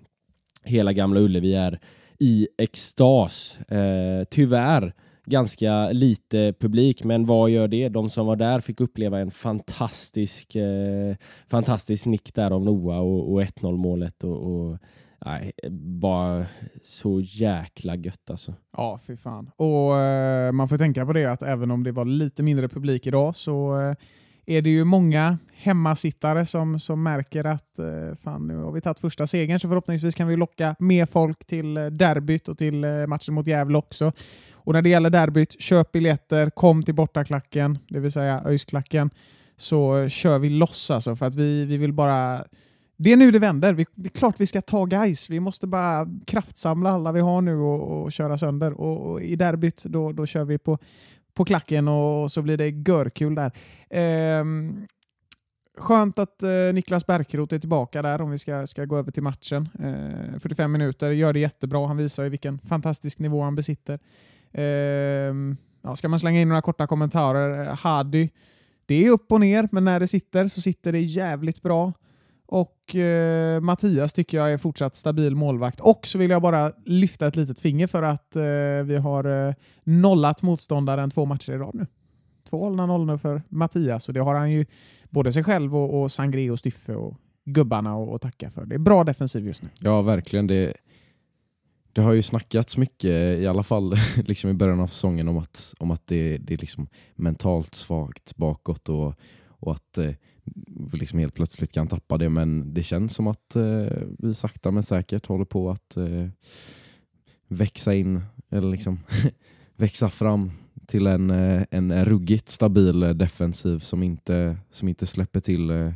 [0.63, 1.81] hela Gamla Ullevi är
[2.19, 3.59] i extas.
[3.69, 4.95] Eh, tyvärr
[5.27, 7.89] ganska lite publik, men vad gör det?
[7.89, 11.17] De som var där fick uppleva en fantastisk, eh,
[11.49, 14.79] fantastisk nick där av Noah och, och 1-0 målet och, och
[15.27, 15.53] Nej,
[16.01, 16.47] bara
[16.83, 18.55] så jäkla gött alltså.
[18.77, 19.51] Ja, fy fan.
[19.57, 23.07] Och eh, man får tänka på det att även om det var lite mindre publik
[23.07, 23.95] idag så eh,
[24.47, 28.99] är det ju många hemmasittare som, som märker att eh, fan, nu har vi tagit
[28.99, 33.07] första segern så förhoppningsvis kan vi locka mer folk till eh, derbyt och till eh,
[33.07, 34.13] matchen mot Gävle också.
[34.53, 39.11] Och när det gäller derbyt, köp biljetter, kom till bortaklacken, det vill säga ÖIS-klacken,
[39.57, 42.45] så eh, kör vi loss alltså för att vi, vi vill bara
[42.97, 43.75] det är nu det vänder.
[43.75, 45.31] Vi, det är klart vi ska ta guys.
[45.31, 48.73] Vi måste bara kraftsamla alla vi har nu och, och köra sönder.
[48.73, 50.79] Och, och, I derbyt då, då kör vi på,
[51.35, 53.53] på klacken och, så blir det görkul där.
[53.91, 54.87] Ehm,
[55.79, 59.23] skönt att eh, Niklas Bärkroth är tillbaka där om vi ska, ska gå över till
[59.23, 59.69] matchen.
[59.79, 61.87] Ehm, 45 minuter, gör det jättebra.
[61.87, 63.99] Han visar ju vilken fantastisk nivå han besitter.
[64.53, 67.77] Ehm, ja, ska man slänga in några korta kommentarer?
[67.81, 68.31] Hadi,
[68.87, 71.93] det är upp och ner, men när det sitter så sitter det jävligt bra.
[72.55, 75.81] Och eh, Mattias tycker jag är fortsatt stabil målvakt.
[75.81, 78.43] Och så vill jag bara lyfta ett litet finger för att eh,
[78.85, 81.87] vi har eh, nollat motståndaren två matcher i rad nu.
[82.51, 84.67] Två hållna nollor för Mattias och det har han ju
[85.11, 88.67] både sig själv och, och Sangre och Styffe och gubbarna att tacka för.
[88.67, 89.69] Det är bra defensiv just nu.
[89.79, 90.47] Ja, verkligen.
[90.47, 90.75] Det,
[91.93, 95.75] det har ju snackats mycket, i alla fall liksom i början av säsongen, om att,
[95.79, 96.87] om att det, det är liksom
[97.17, 99.15] mentalt svagt bakåt och,
[99.47, 100.11] och att eh,
[100.93, 103.87] liksom helt plötsligt kan tappa det men det känns som att eh,
[104.19, 106.29] vi sakta men säkert håller på att eh,
[107.49, 108.99] växa in eller liksom
[109.77, 110.51] växa fram
[110.87, 115.93] till en, eh, en ruggigt stabil eh, defensiv som inte, som inte släpper till eh,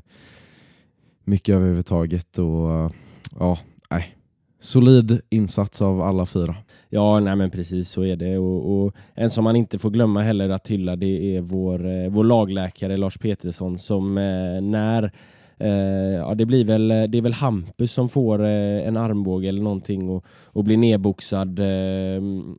[1.24, 2.38] mycket överhuvudtaget.
[2.38, 2.92] Och,
[3.38, 3.58] ja,
[3.90, 4.14] nej.
[4.61, 6.56] Solid insats av alla fyra.
[6.90, 8.38] Ja, nej men precis så är det.
[8.38, 12.09] Och, och, en som man inte får glömma heller att hylla det är vår, eh,
[12.09, 15.12] vår lagläkare Lars Petersson som eh, när
[15.59, 15.70] eh,
[16.18, 20.24] ja, det, blir väl, det är väl Hampus som får en armbåge eller någonting och,
[20.44, 21.61] och blir nedboxad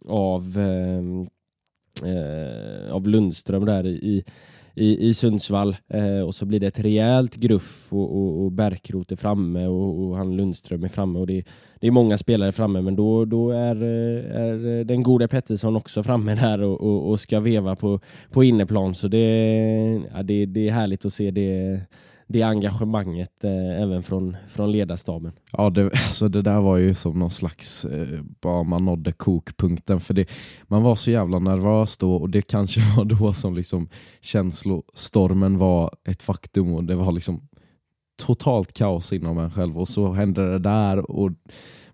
[0.07, 0.59] av,
[2.91, 4.23] av Lundström där i,
[4.79, 9.13] i, i Sundsvall eh, och så blir det ett rejält gruff och, och, och Bärkroth
[9.13, 11.43] är framme och, och, han Lundström är framme och det,
[11.79, 15.75] det är många spelare framme men då, då är, eh, är eh, den gode Pettersson
[15.75, 17.99] också framme där och, och, och ska veva på,
[18.31, 18.95] på inneplan.
[18.95, 21.81] Så det, ja, det, det är härligt att se det
[22.31, 25.31] det engagemanget eh, även från, från ledarstaben.
[25.51, 29.99] Ja, det, alltså det där var ju som någon slags, eh, bara man nådde kokpunkten.
[29.99, 30.29] För det,
[30.67, 33.89] man var så jävla nervös då och det kanske var då som liksom
[34.21, 37.47] känslostormen var ett faktum och det var liksom
[38.19, 41.31] totalt kaos inom en själv och så hände det där och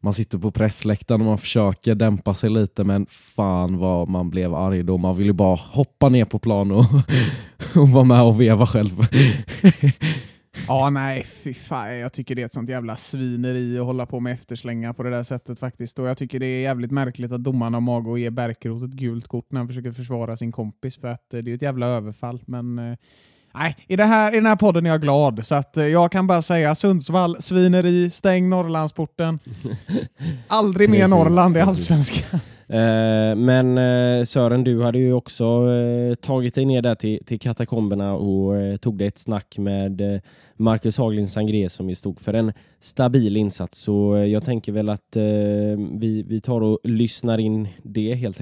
[0.05, 4.53] man sitter på pressläktaren och man försöker dämpa sig lite men fan vad man blev
[4.53, 4.97] arg då.
[4.97, 6.85] Man ville bara hoppa ner på plan och,
[7.75, 8.91] och vara med och veva själv.
[10.67, 11.97] Ja, nej, fy fan.
[11.97, 15.09] Jag tycker det är ett sånt jävla svineri att hålla på med efterslänga på det
[15.09, 15.99] där sättet faktiskt.
[15.99, 18.91] Och jag tycker det är jävligt märkligt att domarna har mag att ge Bärkroth ett
[18.91, 21.87] gult kort när han försöker försvara sin kompis, för att eh, det är ett jävla
[21.87, 22.41] överfall.
[22.45, 22.97] Men eh,
[23.57, 26.11] nej, i, det här, i den här podden är jag glad, så att eh, jag
[26.11, 29.39] kan bara säga Sundsvall, svineri, stäng Norrlandsporten.
[30.47, 31.59] Aldrig mer Norrland i.
[31.59, 32.39] Allsvenskan.
[32.67, 37.39] Eh, men eh, Sören, du hade ju också eh, tagit dig ner där till, till
[37.39, 40.21] katakomberna och eh, tog dig ett snack med eh,
[40.57, 43.79] Marcus Haglind Sangré som ju stod för en stabil insats.
[43.79, 45.15] Så jag tänker väl att
[45.91, 48.41] vi, vi tar och lyssnar in det helt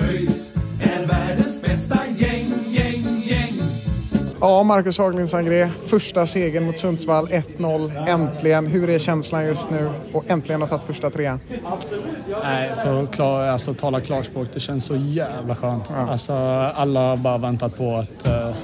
[0.00, 3.52] ÖIS är världens bästa gäng, gäng, gäng.
[4.40, 8.66] Ja, Marcus Haglind Sangré, första segern mot Sundsvall, 1-0, äntligen.
[8.66, 9.90] Hur är känslan just nu?
[10.12, 11.40] Och äntligen ha tagit första trean.
[12.42, 15.90] Nej, för att klar, alltså, tala klarspråk, det känns så jävla skönt.
[15.90, 18.26] Alltså, alla har bara väntat på att...
[18.26, 18.56] eh,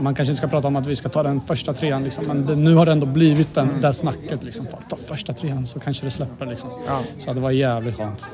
[0.00, 2.46] man kanske inte ska prata om att vi ska ta den första trean, liksom, men
[2.46, 4.44] det, nu har det ändå blivit den, det snacket.
[4.44, 6.46] Liksom, Fan, ta första trean så kanske det släpper.
[6.46, 6.70] Liksom.
[6.86, 7.00] Ja.
[7.18, 8.26] Så det var jävligt skönt.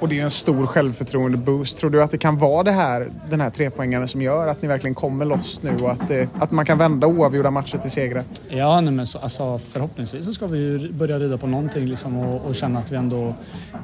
[0.00, 1.78] Och det är ju en stor självförtroende-boost.
[1.78, 4.68] Tror du att det kan vara det här, den här trepoängaren som gör att ni
[4.68, 8.24] verkligen kommer loss nu och att, det, att man kan vända oavgjorda matcher till segrar?
[8.48, 12.16] Ja, nej, men så, alltså, förhoppningsvis så ska vi ju börja rida på någonting liksom,
[12.16, 13.34] och, och känna att vi ändå...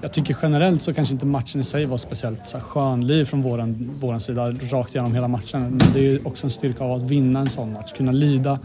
[0.02, 3.42] Jag tycker generellt så kanske inte matchen i sig var speciellt så här, skönliv från
[3.42, 5.62] våran, våran sida rakt igenom hela matchen.
[5.62, 8.58] Men det är ju också en styrka av att vinna en sån match, kunna lida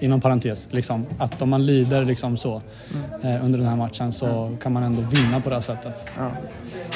[0.00, 2.62] inom parentes, liksom, att om man lider liksom så
[3.22, 6.06] eh, under den här matchen så kan man ändå vinna på det här sättet.
[6.16, 6.30] Ja,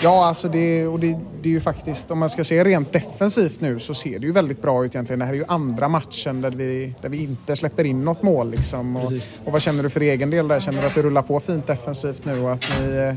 [0.03, 3.61] ja alltså det, och det, det är ju faktiskt, om man ska se rent defensivt
[3.61, 5.19] nu så ser det ju väldigt bra ut egentligen.
[5.19, 8.51] Det här är ju andra matchen där vi, där vi inte släpper in något mål.
[8.51, 8.97] Liksom.
[8.97, 9.13] Och,
[9.45, 10.61] och vad känner du för egen del där?
[10.61, 13.15] Känner du att det rullar på fint defensivt nu och att ni eh,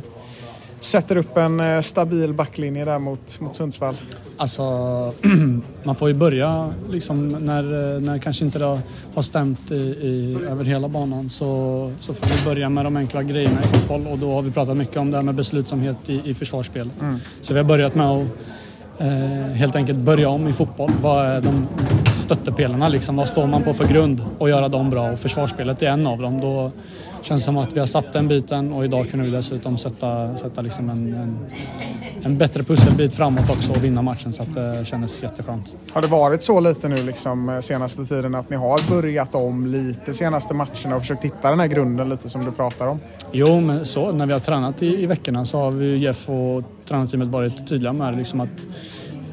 [0.86, 3.96] sätter upp en eh, stabil backlinje där mot, mot Sundsvall?
[4.38, 4.64] Alltså,
[5.84, 8.80] man får ju börja liksom när, när kanske inte det
[9.14, 13.24] har stämt i, i, över hela banan så, så får vi börja med de enkla
[13.24, 16.22] grejerna i fotboll och då har vi pratat mycket om det här med beslutsamhet i,
[16.26, 16.90] i försvarsspel.
[17.42, 18.28] Så vi har börjat med att
[18.98, 20.92] eh, helt enkelt börja om i fotboll.
[21.02, 21.68] Vad är de
[22.16, 23.16] stöttepelarna liksom?
[23.16, 24.22] Vad står man på för grund?
[24.38, 26.42] Och göra dem bra och försvarsspelet är en av dem.
[26.42, 26.72] Då
[27.26, 30.62] känns som att vi har satt den biten och idag kunde vi dessutom sätta, sätta
[30.62, 31.38] liksom en, en,
[32.24, 35.76] en bättre pusselbit framåt också och vinna matchen så att det kändes jätteskönt.
[35.94, 39.68] Har det varit så lite nu liksom eh, senaste tiden att ni har börjat om
[39.68, 43.00] lite senaste matcherna och försökt hitta den här grunden lite som du pratar om?
[43.32, 46.64] Jo, men så när vi har tränat i, i veckorna så har vi Jeff och
[46.88, 48.68] tränarteamet varit tydliga med liksom att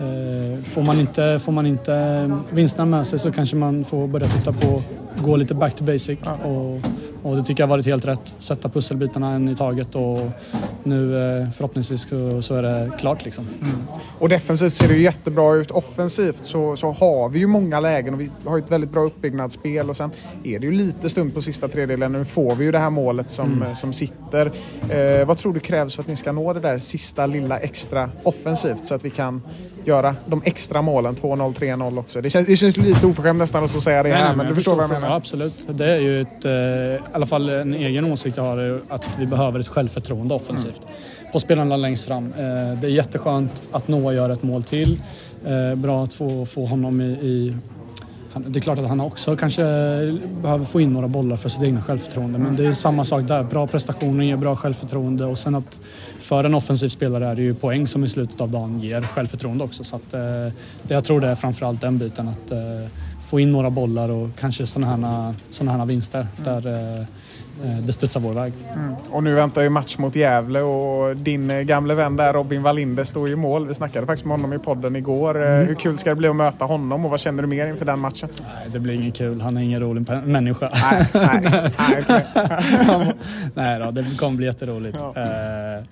[0.00, 4.26] eh, får, man inte, får man inte vinsterna med sig så kanske man får börja
[4.26, 4.82] titta på
[5.18, 6.18] gå lite back to basic.
[6.44, 6.80] Och,
[7.22, 8.34] och det tycker jag varit helt rätt.
[8.38, 10.20] Sätta pusselbitarna en i taget och
[10.82, 13.46] nu eh, förhoppningsvis så, så är det klart liksom.
[14.18, 15.70] Och defensivt ser det ju jättebra ut.
[15.70, 19.90] Offensivt så, så har vi ju många lägen och vi har ett väldigt bra uppbyggnadsspel
[19.90, 20.10] och sen
[20.44, 22.12] är det ju lite stund på sista tredjedelen.
[22.12, 24.46] Nu får vi ju det här målet som, som sitter.
[24.90, 28.10] Eh, vad tror du krävs för att ni ska nå det där sista lilla extra
[28.22, 29.42] offensivt så att vi kan
[29.84, 32.20] göra de extra målen 2-0, 3-0 också?
[32.20, 34.36] Det känns, det känns lite oförskämt nästan att stå och säga det Nej, här nej,
[34.36, 35.16] men du förstår vad jag Ja, menar.
[35.16, 35.68] absolut.
[35.68, 39.26] Det är ju ett, eh, i alla fall en egen åsikt jag har, att vi
[39.26, 40.80] behöver ett självförtroende offensivt.
[41.32, 42.32] På spelarna längst fram.
[42.38, 45.00] Eh, det är jätteskönt att Noah gör ett mål till.
[45.46, 47.56] Eh, bra att få, få honom i, i
[48.34, 49.62] det är klart att han också kanske
[50.42, 52.38] behöver få in några bollar för sitt egna självförtroende.
[52.38, 53.42] Men det är samma sak där.
[53.44, 55.80] Bra prestationer ger bra självförtroende och sen att
[56.20, 59.64] för en offensiv spelare är det ju poäng som i slutet av dagen ger självförtroende
[59.64, 59.84] också.
[59.84, 60.20] Så att, eh,
[60.82, 62.58] det jag tror det är framförallt den biten att eh,
[63.32, 67.06] få in några bollar och kanske sådana här, såna här vinster där eh,
[67.86, 68.52] det studsar vår väg.
[68.74, 68.94] Mm.
[69.10, 73.04] Och nu väntar ju match mot Gävle och din eh, gamle vän där Robin Wallinder
[73.04, 73.68] står i mål.
[73.68, 75.44] Vi snackade faktiskt med honom i podden igår.
[75.44, 75.66] Eh, Mm.
[75.66, 77.98] Hur kul ska det bli att möta honom och vad känner du mer inför den
[77.98, 78.28] matchen?
[78.42, 79.40] Nej, det blir inget kul.
[79.40, 80.70] Han är ingen rolig människa.
[80.90, 82.24] Nej, nej, nej,
[83.54, 84.96] nej då, det kommer bli jätteroligt.
[84.96, 85.84] Eh,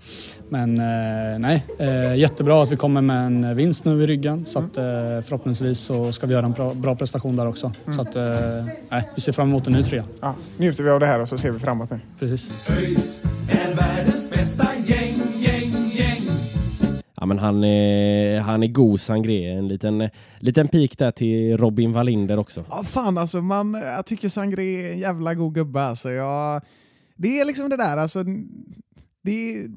[0.53, 4.47] Men eh, nej, eh, jättebra att vi kommer med en vinst nu i ryggen.
[4.47, 4.83] Så att, eh,
[5.23, 7.73] förhoppningsvis så ska vi göra en bra, bra prestation där också.
[7.91, 8.23] Så att, eh,
[8.89, 10.05] nej, vi ser fram emot en ny trea.
[10.21, 12.01] Ja, njuter vi av det här och så ser vi framåt nu.
[12.19, 12.53] Precis.
[13.49, 16.23] Är världens bästa gäng, gäng, gäng.
[17.15, 19.53] Ja, men han, är, han är god Sangré.
[19.53, 20.09] En liten,
[20.39, 22.65] liten pik där till Robin Wallinder också.
[22.71, 23.43] Ja, fan alltså.
[23.43, 25.83] Man, jag tycker Sangré är en jävla god gubbe.
[25.83, 26.11] Alltså.
[26.11, 26.63] Jag,
[27.17, 28.25] det är liksom det där, alltså.
[29.23, 29.69] Det är,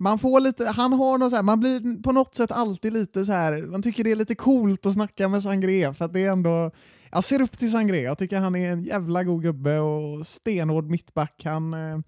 [0.00, 3.24] man får lite, han har något så här, man blir på något sätt alltid lite
[3.24, 6.20] så här, man tycker det är lite coolt att snacka med Sangré för att det
[6.20, 6.70] är ändå,
[7.10, 10.90] jag ser upp till Sangré, jag tycker han är en jävla god gubbe och stenhård
[10.90, 11.42] mittback.
[11.44, 11.98] Han eh,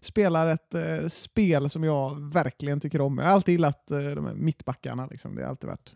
[0.00, 3.18] spelar ett eh, spel som jag verkligen tycker om.
[3.18, 5.34] Jag har alltid gillat eh, de här mittbackarna, liksom.
[5.34, 5.92] det har alltid varit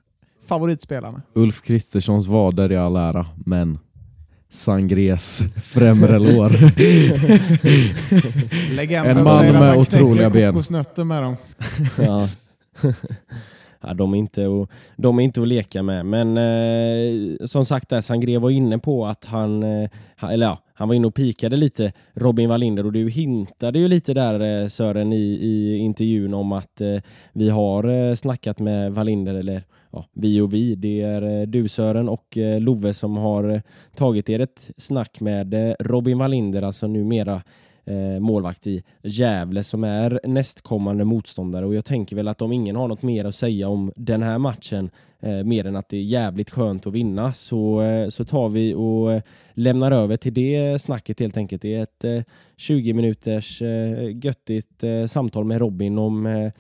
[0.48, 1.22] favoritspelarna.
[1.34, 3.78] Ulf Kristerssons vader i all ära, men
[4.52, 6.52] Sangrés främre lår.
[9.06, 10.52] En man med otroliga ben.
[10.52, 11.36] kokosnötter med dem.
[11.98, 12.28] Ja.
[13.80, 16.06] ja, de, är inte att, de är inte att leka med.
[16.06, 19.90] Men eh, som sagt, där, Sangré var inne på att han, eh,
[20.22, 24.14] eller ja, han var inne och pikade lite Robin Wallinder och du hintade ju lite
[24.14, 26.96] där eh, Sören i, i intervjun om att eh,
[27.32, 29.62] vi har eh, snackat med Wallinder, eller
[29.92, 33.60] ja, vi och vi, det är eh, du Sören och eh, Love som har eh,
[33.96, 37.42] tagit er ett snack med Robin Wallinder, alltså numera
[37.84, 42.76] eh, målvakt i Gävle som är nästkommande motståndare och jag tänker väl att om ingen
[42.76, 46.02] har något mer att säga om den här matchen eh, mer än att det är
[46.02, 49.22] jävligt skönt att vinna så, eh, så tar vi och eh,
[49.54, 51.62] lämnar över till det snacket helt enkelt.
[51.62, 52.22] Det är ett eh,
[52.56, 56.52] 20 minuters eh, göttigt eh, samtal med Robin om eh,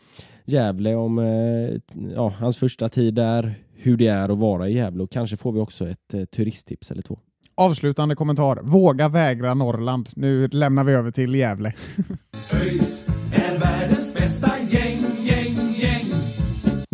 [0.44, 5.02] Gävle, om eh, ja, hans första tid där, hur det är att vara i Gävle
[5.02, 7.18] och kanske får vi också ett eh, turisttips eller två.
[7.54, 8.60] Avslutande kommentar.
[8.62, 10.08] Våga vägra Norrland.
[10.16, 11.72] Nu lämnar vi över till Gävle.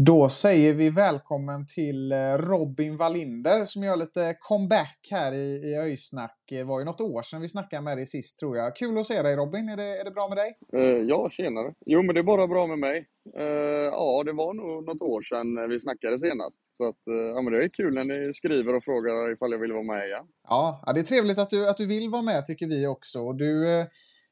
[0.06, 2.16] Då säger vi välkommen till eh,
[2.50, 6.36] Robin Wallinder som gör lite comeback här i, i Öysnack.
[6.48, 8.76] Det var ju något år sedan vi snackade med dig sist tror jag.
[8.76, 9.68] Kul att se dig Robin.
[9.68, 10.50] Är det, är det bra med dig?
[10.76, 11.74] Eh, ja, tjenare.
[11.86, 12.96] Jo, men det är bara bra med mig.
[13.38, 16.60] Eh, ja, det var nog något år sedan vi snackade senast.
[16.72, 19.58] Så att, eh, ja, men det är kul när ni skriver och frågar ifall jag
[19.58, 20.26] vill vara med igen.
[20.48, 23.32] Ja, ja det är trevligt att du, att du vill vara med tycker vi också.
[23.32, 23.52] Du,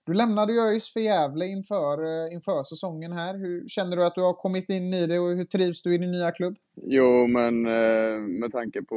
[0.07, 3.38] du lämnade ju ÖIS för Gävle inför, eh, inför säsongen här.
[3.38, 5.99] Hur känner du att du har kommit in i det och hur trivs du i
[5.99, 6.57] din nya klubb?
[6.83, 8.97] Jo, men eh, med tanke på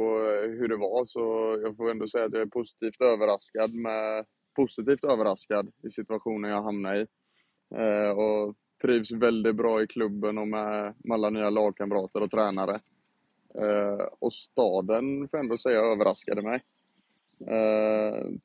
[0.58, 1.20] hur det var så
[1.62, 4.24] jag får ändå säga att jag är positivt överraskad med
[4.56, 7.06] positivt överraskad i situationen jag hamnar i.
[7.74, 12.80] Eh, och trivs väldigt bra i klubben och med, med alla nya lagkamrater och tränare.
[14.18, 16.62] Och staden får jag ändå säga överraskade mig.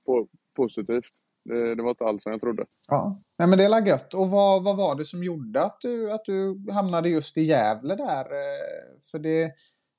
[0.06, 1.22] På, positivt.
[1.46, 2.66] Det, det var inte alls som jag trodde.
[2.88, 4.14] Ja, Nej, men det är gött.
[4.14, 7.96] Och vad, vad var det som gjorde att du, att du hamnade just i Gävle
[7.96, 8.26] där?
[8.26, 9.52] Eh, För det,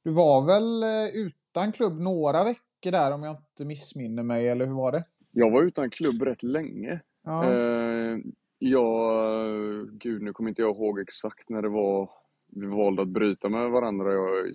[0.04, 4.66] du var väl eh, utan klubb några veckor där om jag inte missminner mig, eller
[4.66, 5.04] hur var det?
[5.32, 7.00] Jag var utan klubb rätt länge.
[7.24, 7.52] Ja.
[7.52, 8.18] Eh,
[8.59, 12.11] jag, gud nu kommer inte jag ihåg exakt när det var
[12.52, 14.06] vi valde att bryta med varandra,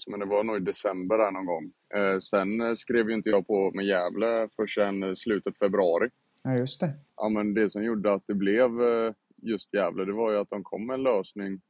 [0.08, 1.72] men det var nog i december där någon gång.
[2.22, 6.10] Sen skrev ju inte jag på med Gävle förrän slutet februari.
[6.44, 6.94] Ja, just det.
[7.18, 10.50] Ja, men det som gjorde att det blev eh, just Gävle, det var ju att
[10.50, 11.62] de kom med en lösning,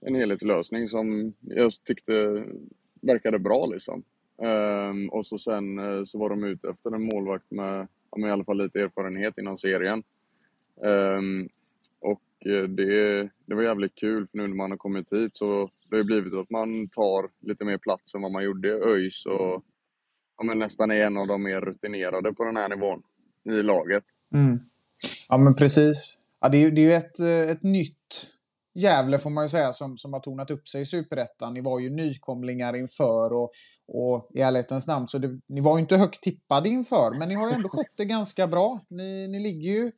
[0.00, 2.44] en helhetslösning som jag tyckte
[3.00, 4.02] verkade bra liksom.
[4.42, 8.30] Ehm, och så sen eh, så var de ute efter en målvakt med, med i
[8.30, 10.02] alla fall lite erfarenhet inom serien.
[10.84, 11.48] Ehm,
[12.00, 15.70] och eh, det, det var jävligt kul för nu när man har kommit hit så
[15.88, 18.72] det har det blivit att man tar lite mer plats än vad man gjorde i
[18.72, 19.64] ÖIS och
[20.38, 23.02] ja, men nästan är en av de mer rutinerade på den här nivån
[23.44, 24.04] i laget.
[24.34, 24.60] Mm.
[25.28, 26.20] Ja, men precis.
[26.40, 27.96] Ja, det, är, ju- det är ju ett, eh, ett nytt
[28.74, 31.54] Gävle får man ju säga som, som har tonat upp sig i Superettan.
[31.54, 33.52] Ni var ju nykomlingar inför och,
[33.88, 37.34] och i ärlighetens namn så det, ni var ju inte högt tippade inför men ni
[37.34, 38.80] har ju ändå skött det ganska bra.
[38.88, 39.92] Ni, ni ligger ju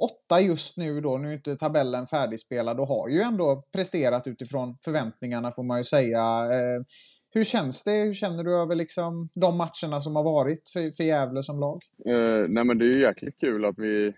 [0.00, 4.76] åtta just nu då, nu är inte tabellen färdigspelad och har ju ändå presterat utifrån
[4.76, 6.48] förväntningarna får man ju säga.
[6.52, 6.82] Eh,
[7.30, 8.04] hur känns det?
[8.04, 11.82] Hur känner du över liksom de matcherna som har varit för, för Gävle som lag?
[12.06, 14.12] Eh, nej men det är ju jäkligt kul att vi,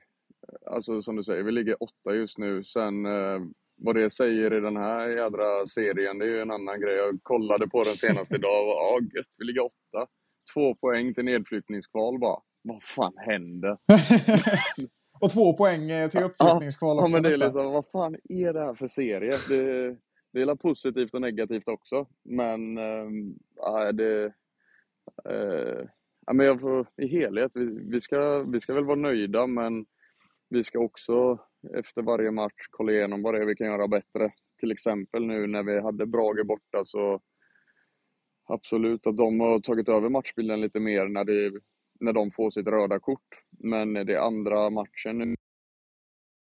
[0.66, 2.64] alltså som du säger, vi ligger åtta just nu.
[2.64, 3.40] Sen eh,
[3.82, 6.96] vad det säger i den här jädra serien, det är ju en annan grej.
[6.96, 10.06] Jag kollade på den senast idag och ja, gött, vi ligger åtta.
[10.54, 12.40] Två poäng till nedflyttningskval bara.
[12.62, 13.78] Vad fan händer?
[15.20, 18.52] och två poäng eh, till uppflyttningskval också Ja, men det är liksom, vad fan är
[18.52, 19.32] det här för serie?
[19.48, 19.96] Det,
[20.32, 24.32] det är positivt och negativt också, men äh, det...
[25.24, 25.86] Äh,
[26.26, 29.86] ja, men jag får, i helhet, vi, vi, ska, vi ska väl vara nöjda, men
[30.48, 31.38] vi ska också
[31.74, 34.32] efter varje match kolla igenom vad det är vi kan göra bättre.
[34.60, 37.20] Till exempel nu när vi hade Brage borta så
[38.46, 41.60] absolut att de har tagit över matchbilden lite mer när, det,
[42.00, 43.42] när de får sitt röda kort.
[43.50, 45.34] Men det är andra matchen nu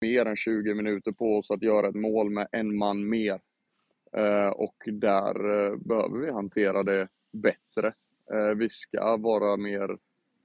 [0.01, 3.41] mer än 20 minuter på oss att göra ett mål med en man mer.
[4.17, 7.93] Eh, och där eh, behöver vi hantera det bättre.
[8.33, 9.97] Eh, vi ska vara mer,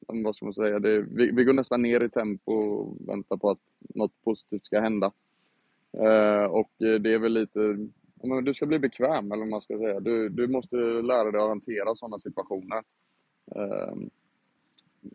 [0.07, 3.51] vad ska man säga, det, vi, vi, går nästan ner i tempo och väntar på
[3.51, 5.13] att något positivt ska hända.
[6.51, 7.89] Och det är väl lite,
[8.45, 10.01] du ska bli bekväm eller vad man ska säga.
[10.01, 12.83] Du, du måste lära dig att hantera sådana situationer.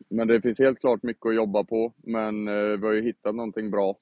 [0.09, 2.45] Men det finns helt klart mycket att jobba på, men
[2.79, 3.95] vi har ju hittat någonting bra.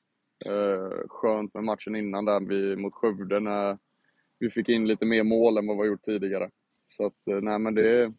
[1.07, 3.77] Skönt med matchen innan där vi, mot Skövde när
[4.43, 6.49] vi fick in lite mer mål än vad vi har gjort tidigare.
[6.85, 8.13] Så att, eh, nej men det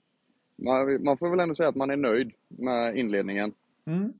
[0.63, 3.53] man, man får väl ändå säga att man är nöjd med inledningen.
[3.87, 4.13] Mm.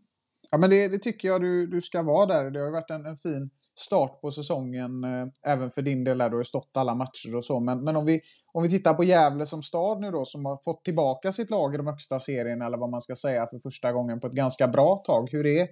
[0.51, 2.51] Ja men det, det, tycker jag du, du ska vara där.
[2.51, 6.19] Det har ju varit en, en fin start på säsongen, eh, även för din del
[6.19, 7.61] där du har stått alla matcher och så.
[7.61, 8.21] Men, men om, vi,
[8.53, 11.75] om vi tittar på Gävle som stad nu då, som har fått tillbaka sitt lag
[11.75, 14.69] i de högsta serierna, eller vad man ska säga, för första gången på ett ganska
[14.69, 15.29] bra tag.
[15.33, 15.69] Hur är,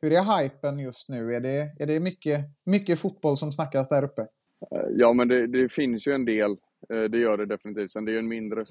[0.00, 1.34] hur är hypen just nu?
[1.34, 4.26] Är det, är det mycket, mycket fotboll som snackas där uppe?
[4.90, 6.56] Ja, men det, det finns ju en del.
[6.92, 7.90] Eh, det gör det definitivt.
[7.90, 8.64] Sen det är ju en mindre,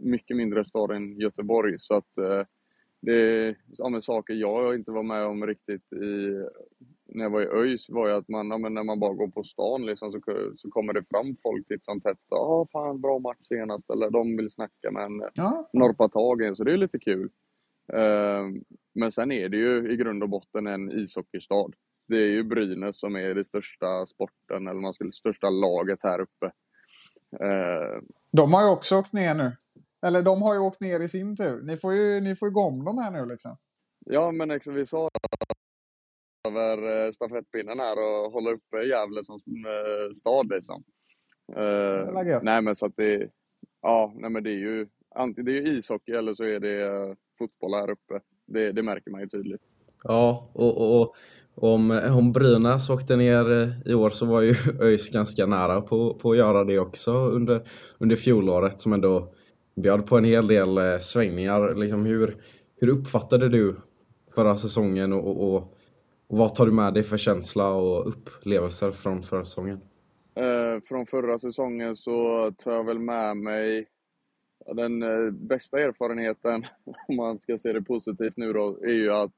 [0.00, 1.74] mycket mindre stad än Göteborg.
[1.78, 2.42] Så att eh,
[3.02, 6.42] det ja, saker jag inte var med om riktigt i,
[7.06, 9.42] när jag var i ÖIS var ju att man, ja, när man bara går på
[9.42, 10.20] stan liksom, så,
[10.56, 12.18] så kommer det fram folk titt som tätt.
[12.30, 13.90] Ja, fan bra match senast.
[13.90, 15.22] Eller de vill snacka med en.
[15.34, 17.30] Ja, norpa tag i Så det är lite kul.
[18.94, 21.70] Men sen är det ju i grund och botten en ishockeystad
[22.06, 26.20] det är ju Brynäs som är det största sporten, eller man skulle största laget här
[26.20, 26.46] uppe.
[27.40, 28.02] Eh.
[28.32, 29.52] De har ju också åkt ner nu.
[30.06, 31.62] Eller de har ju åkt ner i sin tur.
[31.62, 33.56] Ni får ju, ni får ju gå om dem här nu liksom.
[34.06, 35.10] Ja, men liksom, vi sa
[36.48, 40.84] över eh, stafettpinnen här och hålla uppe Gävle som eh, stad liksom.
[41.56, 43.30] Eh, nej men så att det,
[43.82, 47.74] ja, nej men det är ju antingen det är ishockey eller så är det fotboll
[47.74, 48.20] här uppe.
[48.46, 49.62] Det, det märker man ju tydligt.
[50.02, 51.16] Ja, och, och, och
[51.54, 56.14] om, om Brynäs åkte ner eh, i år så var ju ÖIS ganska nära på,
[56.14, 59.34] på att göra det också under, under fjolåret som ändå
[59.76, 61.74] bjöd på en hel del eh, svängningar.
[61.74, 62.36] Liksom hur,
[62.76, 63.76] hur uppfattade du
[64.34, 65.56] förra säsongen och, och,
[66.28, 69.80] och, vad tar du med dig för känsla och upplevelser från förra säsongen?
[70.34, 73.86] Eh, från förra säsongen så tar jag väl med mig
[74.66, 76.66] den eh, bästa erfarenheten,
[77.08, 79.30] om man ska se det positivt nu då, är ju att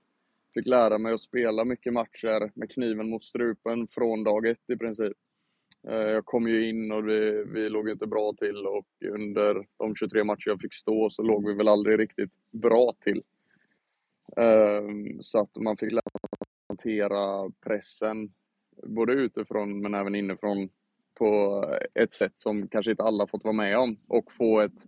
[0.57, 4.77] fick lära mig att spela mycket matcher med kniven mot strupen från dag ett i
[4.77, 5.17] princip.
[5.89, 9.95] Eh, jag kom ju in och vi, vi låg inte bra till och under de
[9.95, 13.23] 23 matcher jag fick stå så låg vi väl aldrig riktigt bra till.
[14.37, 18.33] Ehm, så att man fick lära sig att hantera pressen,
[18.83, 20.69] både utifrån men även inifrån,
[21.15, 23.97] på ett sätt som kanske inte alla fått vara med om.
[24.09, 24.87] Och få ett,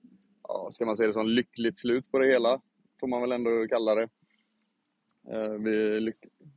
[0.71, 2.61] ska man säga det som, lyckligt slut på det hela,
[3.01, 4.09] får man väl ändå kalla det.
[5.31, 6.13] Eh, vi,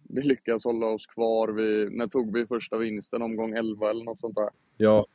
[0.09, 1.47] vi lyckas hålla oss kvar.
[1.47, 3.22] Vi, när tog vi första vinsten?
[3.22, 4.49] Omgång 11 eller något sånt där?
[4.78, 5.05] Ja.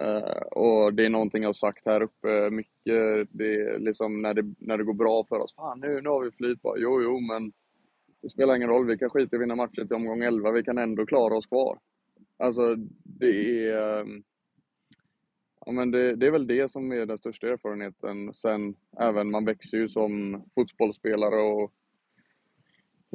[0.00, 3.28] Uh, och det är någonting jag har sagt här uppe mycket.
[3.30, 5.54] Det är liksom när det, när det går bra för oss.
[5.54, 6.62] Fan, nu, nu har vi flyt.
[6.62, 7.52] Bara, jo, jo, men
[8.22, 8.86] det spelar ingen roll.
[8.86, 10.50] Vi kan skita i att vinna matcher till omgång 11.
[10.50, 11.78] Vi kan ändå klara oss kvar.
[12.36, 14.00] Alltså, det är...
[14.00, 14.22] Um,
[15.66, 18.34] ja, men det, det, är väl det som är den största erfarenheten.
[18.34, 21.85] Sen även, man växer ju som fotbollsspelare och Eh,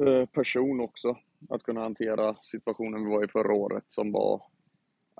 [0.06, 1.16] Eh, person också.
[1.48, 4.42] Att kunna hantera situationen vi var i förra året som var...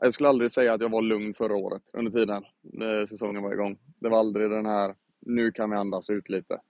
[0.00, 2.44] Jag skulle aldrig säga att jag var lugn förra året under tiden
[2.82, 3.78] eh, säsongen var igång.
[3.98, 6.60] Det var aldrig den här, nu kan vi andas ut lite.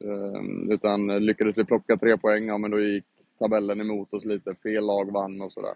[0.00, 3.04] Ehm, utan lyckades vi plocka tre poäng, ja men då gick
[3.38, 4.54] tabellen emot oss lite.
[4.54, 5.74] Fel lag vann och sådär.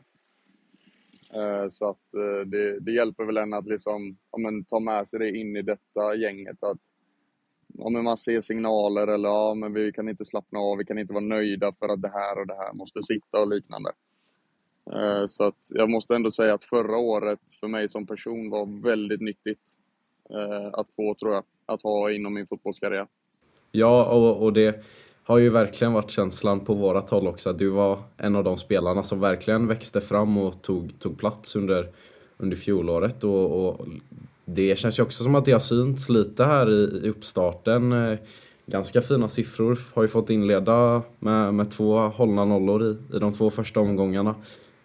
[1.34, 2.10] Eh, så att
[2.46, 5.62] det, det hjälper väl en att liksom, ja, men, ta med sig det in i
[5.62, 6.62] detta gänget.
[6.62, 6.80] Att
[7.78, 10.98] ja, men man ser signaler eller ja, men vi kan inte slappna av, vi kan
[10.98, 13.92] inte vara nöjda för att det här och det här måste sitta och liknande.
[14.92, 18.82] Eh, så att jag måste ändå säga att förra året för mig som person var
[18.82, 19.60] väldigt nyttigt.
[20.30, 23.06] Eh, att få, tror jag, att ha inom min fotbollskarriär.
[23.72, 24.84] Ja, och, och det
[25.24, 27.50] har ju verkligen varit känslan på vårat håll också.
[27.50, 31.56] Att du var en av de spelarna som verkligen växte fram och tog, tog plats
[31.56, 31.88] under,
[32.36, 33.24] under fjolåret.
[33.24, 33.86] Och, och
[34.44, 37.92] det känns ju också som att det har synts lite här i, i uppstarten.
[37.92, 38.18] Eh,
[38.66, 39.78] ganska fina siffror.
[39.94, 44.34] Har ju fått inleda med, med två hållna nollor i, i de två första omgångarna.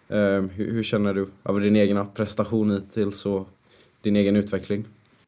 [0.08, 3.48] Eh, hur, hur känner du över din egna prestation hittills och
[4.02, 4.84] din egen utveckling?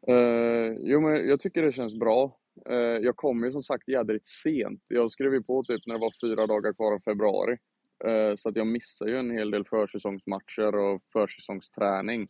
[0.06, 2.36] Eh, jo, men jag tycker det känns bra.
[2.70, 4.86] Eh, jag kom ju som sagt jädrigt sent.
[4.88, 7.56] Jag skrev ju på typ när det var fyra dagar kvar av februari.
[8.04, 12.26] Eh, så att jag missar ju en hel del försäsongsmatcher och försäsongsträning.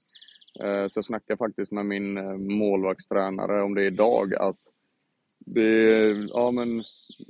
[0.60, 4.56] Eh, så jag snackade faktiskt med min eh, målvaktstränare om det idag, att
[5.46, 6.80] det, ja, men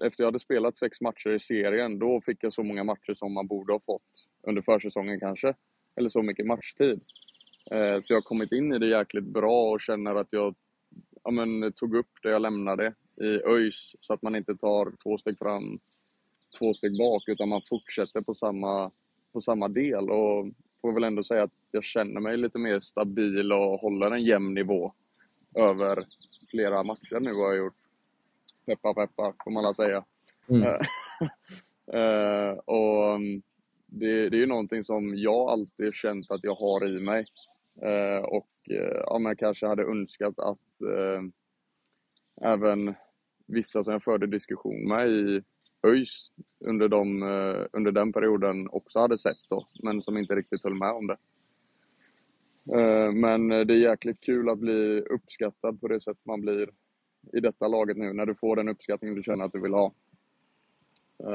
[0.04, 3.32] efter jag hade spelat sex matcher i serien, då fick jag så många matcher som
[3.32, 5.54] man borde ha fått under försäsongen kanske.
[5.96, 6.98] Eller så mycket matchtid.
[7.70, 10.54] Eh, så jag har kommit in i det jäkligt bra och känner att jag
[11.24, 15.18] ja, men, tog upp det jag lämnade i ÖIS så att man inte tar två
[15.18, 15.78] steg fram,
[16.58, 18.90] två steg bak utan man fortsätter på samma,
[19.32, 20.10] på samma del.
[20.10, 20.46] Och
[20.82, 24.54] får väl ändå säga att jag känner mig lite mer stabil och håller en jämn
[24.54, 24.92] nivå
[25.54, 26.04] över
[26.50, 27.74] flera matcher nu har jag gjort.
[28.66, 30.04] Peppa peppa, får man väl säga.
[30.48, 30.62] Mm.
[31.92, 33.42] Eh, och mm,
[33.86, 37.24] det, det är ju någonting som jag alltid känt att jag har i mig.
[37.82, 41.22] Eh, och eh, ja, men jag kanske hade önskat att eh,
[42.50, 42.94] även
[43.46, 45.42] vissa som jag förde diskussion med i
[45.86, 46.32] ÖIS
[46.64, 50.74] under, de, eh, under den perioden också hade sett då, men som inte riktigt höll
[50.74, 51.16] med om det.
[52.72, 56.70] Eh, men eh, det är jäkligt kul att bli uppskattad på det sätt man blir
[57.32, 59.92] i detta laget nu, när du får den uppskattning du känner att du vill ha.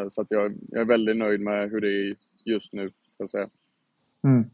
[0.09, 3.29] Så att jag, jag är väldigt nöjd med hur det är just nu, ska jag
[3.29, 3.49] säga.
[4.23, 4.49] Mm.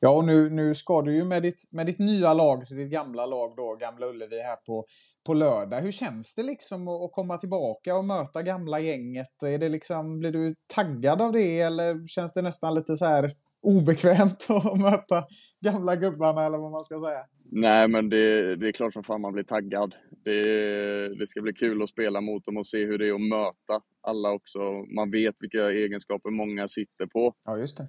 [0.00, 2.90] Ja, och nu, nu ska du ju med ditt, med ditt nya lag till ditt
[2.90, 4.86] gamla lag då, Gamla Ullevi här på,
[5.26, 5.80] på lördag.
[5.80, 9.42] Hur känns det liksom att, komma tillbaka och möta gamla gänget?
[9.42, 13.32] Är det liksom, blir du taggad av det eller känns det nästan lite så här
[13.62, 15.24] obekvämt att möta
[15.60, 17.24] gamla gubbarna eller vad man ska säga?
[17.52, 19.94] Nej, men det, det är klart som fan man blir taggad.
[20.24, 23.28] Det, det ska bli kul att spela mot dem och se hur det är att
[23.28, 24.58] möta alla också.
[24.96, 27.34] Man vet vilka egenskaper många sitter på.
[27.44, 27.88] Ja, just det.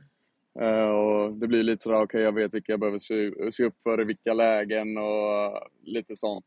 [0.59, 3.75] Eh, och det blir lite sådär, okej jag vet vilka jag behöver se, se upp
[3.83, 6.45] för i vilka lägen och lite sånt.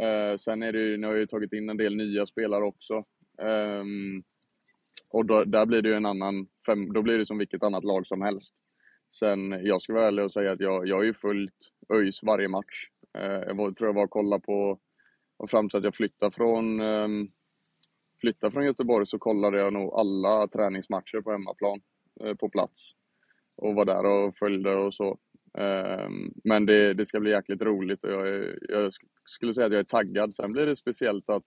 [0.00, 2.64] Eh, sen är det ju, nu har jag ju tagit in en del nya spelare
[2.64, 3.04] också.
[3.42, 4.22] Ehm,
[5.08, 7.84] och då, där blir det ju en annan, fem, då blir det som vilket annat
[7.84, 8.54] lag som helst.
[9.14, 12.48] Sen, jag ska vara ärlig och säga att jag, jag har ju följt ÖIS varje
[12.48, 12.88] match.
[13.18, 14.80] Eh, jag var, tror jag var och kollade på,
[15.36, 17.28] och fram till att jag flyttade från, ehm,
[18.20, 21.80] flyttade från Göteborg så kollade jag nog alla träningsmatcher på hemmaplan,
[22.20, 22.92] eh, på plats.
[23.56, 25.18] Och var där och följde och så.
[25.58, 29.66] Ehm, Men det, det ska bli jäkligt roligt och jag, är, jag sk- skulle säga
[29.66, 30.34] att jag är taggad.
[30.34, 31.42] Sen blir det speciellt att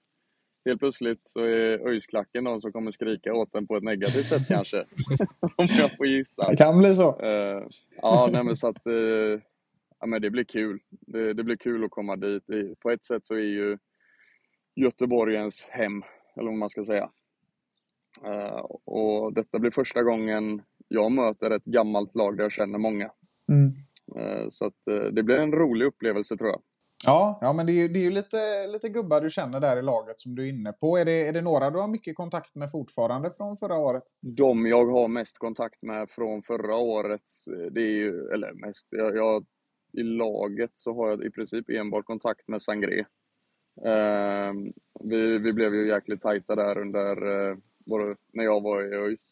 [0.66, 4.48] helt plötsligt så är ÖIS-klacken de som kommer skrika åt en på ett negativt sätt
[4.48, 4.78] kanske.
[5.56, 6.50] Om jag får gissa.
[6.50, 7.20] Det kan bli så.
[7.22, 7.64] Eh,
[8.02, 9.42] ja, nej, men så att eh,
[10.00, 10.80] ja, men det blir kul.
[10.90, 12.44] Det, det blir kul att komma dit.
[12.80, 13.78] På ett sätt så är ju
[14.76, 16.04] Göteborg ens hem,
[16.36, 17.10] eller vad man ska säga.
[18.26, 23.12] Eh, och detta blir första gången jag möter ett gammalt lag där jag känner många.
[23.50, 23.72] Mm.
[24.16, 26.62] Eh, så eh, det blir en rolig upplevelse tror jag.
[27.06, 29.80] Ja, ja men det är ju, det är ju lite, lite gubbar du känner där
[29.80, 30.98] i laget som du är inne på.
[30.98, 34.04] Är det, är det några du har mycket kontakt med fortfarande från förra året?
[34.22, 38.88] De jag har mest kontakt med från förra året, eh, det är ju, eller mest,
[38.90, 39.46] jag, jag,
[39.94, 43.00] i laget så har jag i princip enbart kontakt med Sangré.
[43.86, 44.54] Eh,
[45.04, 49.30] vi, vi blev ju jäkligt tajta där under, eh, både när jag var i ÖIS.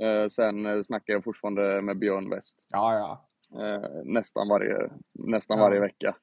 [0.00, 2.58] Eh, sen snackar jag fortfarande med Björn West.
[2.68, 3.27] Ja, ja.
[3.54, 5.64] Eh, nästan varje, nästan Ja.
[5.64, 6.16] varje vecka.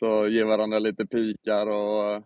[0.00, 2.22] Så ger varandra lite pikar och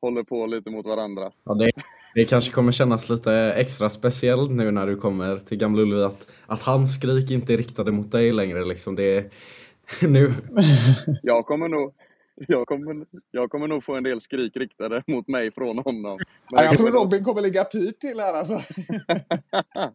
[0.00, 1.32] håller på lite mot varandra.
[1.44, 1.70] Ja, det,
[2.14, 6.28] det kanske kommer kännas lite extra speciellt nu när du kommer till Gamla Ullevi att,
[6.46, 8.64] att hans skrik inte är riktade mot dig längre.
[8.64, 8.94] Liksom.
[8.94, 9.30] Det är,
[10.08, 10.30] nu,
[11.22, 11.94] Jag kommer nog,
[12.48, 16.02] jag kommer, jag kommer nog få en del skrik riktade mot mig från honom.
[16.02, 16.18] Men
[16.50, 18.54] Ja, jag tror Robin kommer ligga pyrt till här alltså.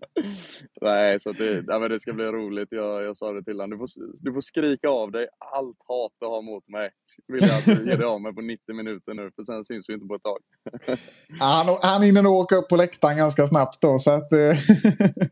[0.81, 2.67] Nej, så det, nej, men det ska bli roligt.
[2.71, 3.69] Jag, jag sa det till honom.
[3.69, 3.87] Du får,
[4.23, 6.89] du får skrika av dig allt hat du har mot mig.
[7.27, 9.85] Vill jag att du ger dig av mig på 90 minuter nu, för sen syns
[9.85, 10.39] du inte på ett tag.
[11.39, 13.97] Ja, han, han hinner nog åka upp på läktaren ganska snabbt då.
[13.97, 14.55] Så att, eh,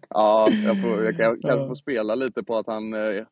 [0.10, 3.24] Ja, jag, får, jag kan, kanske får spela lite på att han, eh,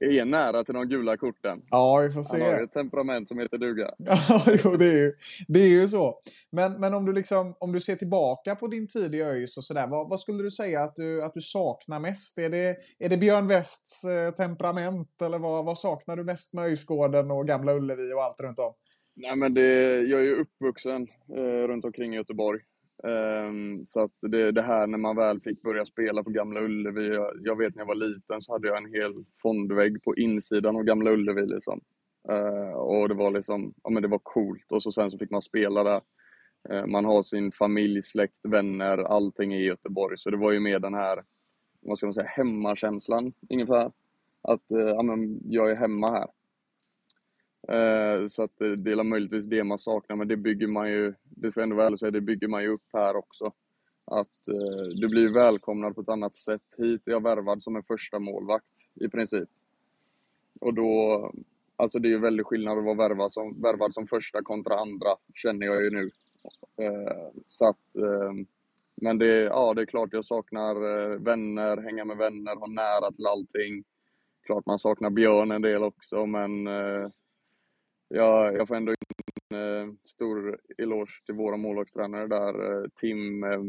[0.00, 1.62] är nära till de gula korten.
[1.70, 2.64] Ja, vi får Han har se.
[2.64, 3.90] ett temperament som heter duga.
[3.98, 5.12] Ja, jo, det är ju,
[5.48, 6.20] det är ju så.
[6.52, 9.64] Men, men om, du liksom, om du ser tillbaka på din tid i ÖIS och
[9.64, 12.38] sådär, vad, vad skulle du säga att du, att du saknar mest?
[12.38, 16.64] Är det, är det Björn Wests eh, temperament eller vad, vad saknar du mest med
[16.64, 18.72] ÖISgården och Gamla Ullevi och allt runt om?
[19.16, 19.62] Nej, men det,
[20.02, 21.02] jag är ju uppvuxen
[21.36, 22.60] eh, runt omkring i Göteborg.
[23.04, 27.14] Ehm, så att det, det här när man väl fick börja spela på Gamla Ullevi.
[27.14, 30.76] Jag, jag vet när jag var liten så hade jag en hel fondvägg på insidan
[30.76, 31.46] av Gamla Ullevi.
[31.46, 31.80] Liksom.
[32.28, 34.72] Ehm, och det var liksom, ja men det var coolt.
[34.72, 36.00] Och så sen så fick man spela där.
[36.70, 40.18] Ehm, man har sin familj, släkt, vänner, allting i Göteborg.
[40.18, 41.24] Så det var ju mer den här,
[41.80, 43.92] vad ska man säga, hemmakänslan ungefär.
[44.42, 46.26] Att eh, ja, men jag är hemma här.
[47.68, 51.52] Eh, Så att det är möjligtvis det man saknar, men det bygger man ju, det
[51.52, 53.52] får jag ändå väl säga, det bygger man ju upp här också.
[54.04, 56.62] Att eh, du blir välkomnad på ett annat sätt.
[56.78, 59.48] Hit är jag värvad som en första målvakt i princip.
[60.60, 61.32] Och då,
[61.76, 65.08] alltså det är ju väldigt skillnad att vara värvad som, värvad som första kontra andra,
[65.34, 66.10] känner jag ju nu.
[66.84, 68.32] Eh, Så att, eh,
[68.94, 73.12] men det, ja, det är klart jag saknar eh, vänner, hänga med vänner, ha nära
[73.12, 73.84] till allting.
[74.46, 77.08] Klart man saknar Björn en del också, men eh,
[78.16, 78.94] jag, jag får ändå
[79.50, 83.60] en eh, stor eloge till våra målvaktstränare där, eh, Tim eh,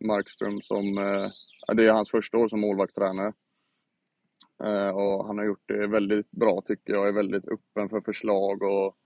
[0.00, 1.30] Markström som, eh,
[1.74, 3.32] det är hans första år som målvaktstränare.
[4.64, 8.62] Eh, och han har gjort det väldigt bra tycker jag, är väldigt öppen för förslag
[8.62, 8.96] och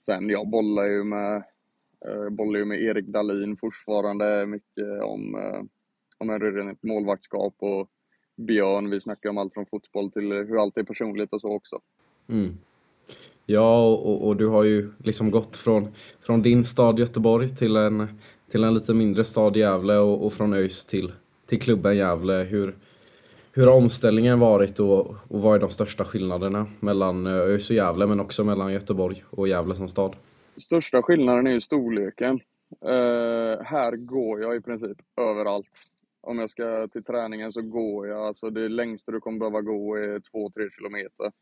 [0.00, 1.36] sen jag bollar ju med,
[2.06, 5.62] eh, jag bollar ju med Erik Dahlin fortfarande mycket om, eh,
[6.18, 7.90] om en rent målvaktskap och
[8.36, 11.80] Björn, vi snackar om allt från fotboll till hur allt är personligt och så också.
[12.28, 12.58] Mm.
[13.46, 15.88] Ja, och, och du har ju liksom gått från,
[16.20, 18.08] från din stad Göteborg till en,
[18.50, 21.12] till en lite mindre stad Gävle och, och från ÖIS till,
[21.46, 22.32] till klubben Gävle.
[22.32, 22.76] Hur,
[23.52, 27.76] hur har omställningen varit och, och vad är de största skillnaderna mellan eh, ÖIS och
[27.76, 30.16] Gävle men också mellan Göteborg och Gävle som stad?
[30.56, 32.40] Största skillnaden är ju storleken.
[32.84, 35.70] Uh, här går jag i princip överallt.
[36.20, 38.26] Om jag ska till träningen så går jag.
[38.26, 41.32] Alltså det längsta du kommer behöva gå är 2-3 kilometer.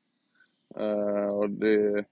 [0.78, 2.04] Eh, och det,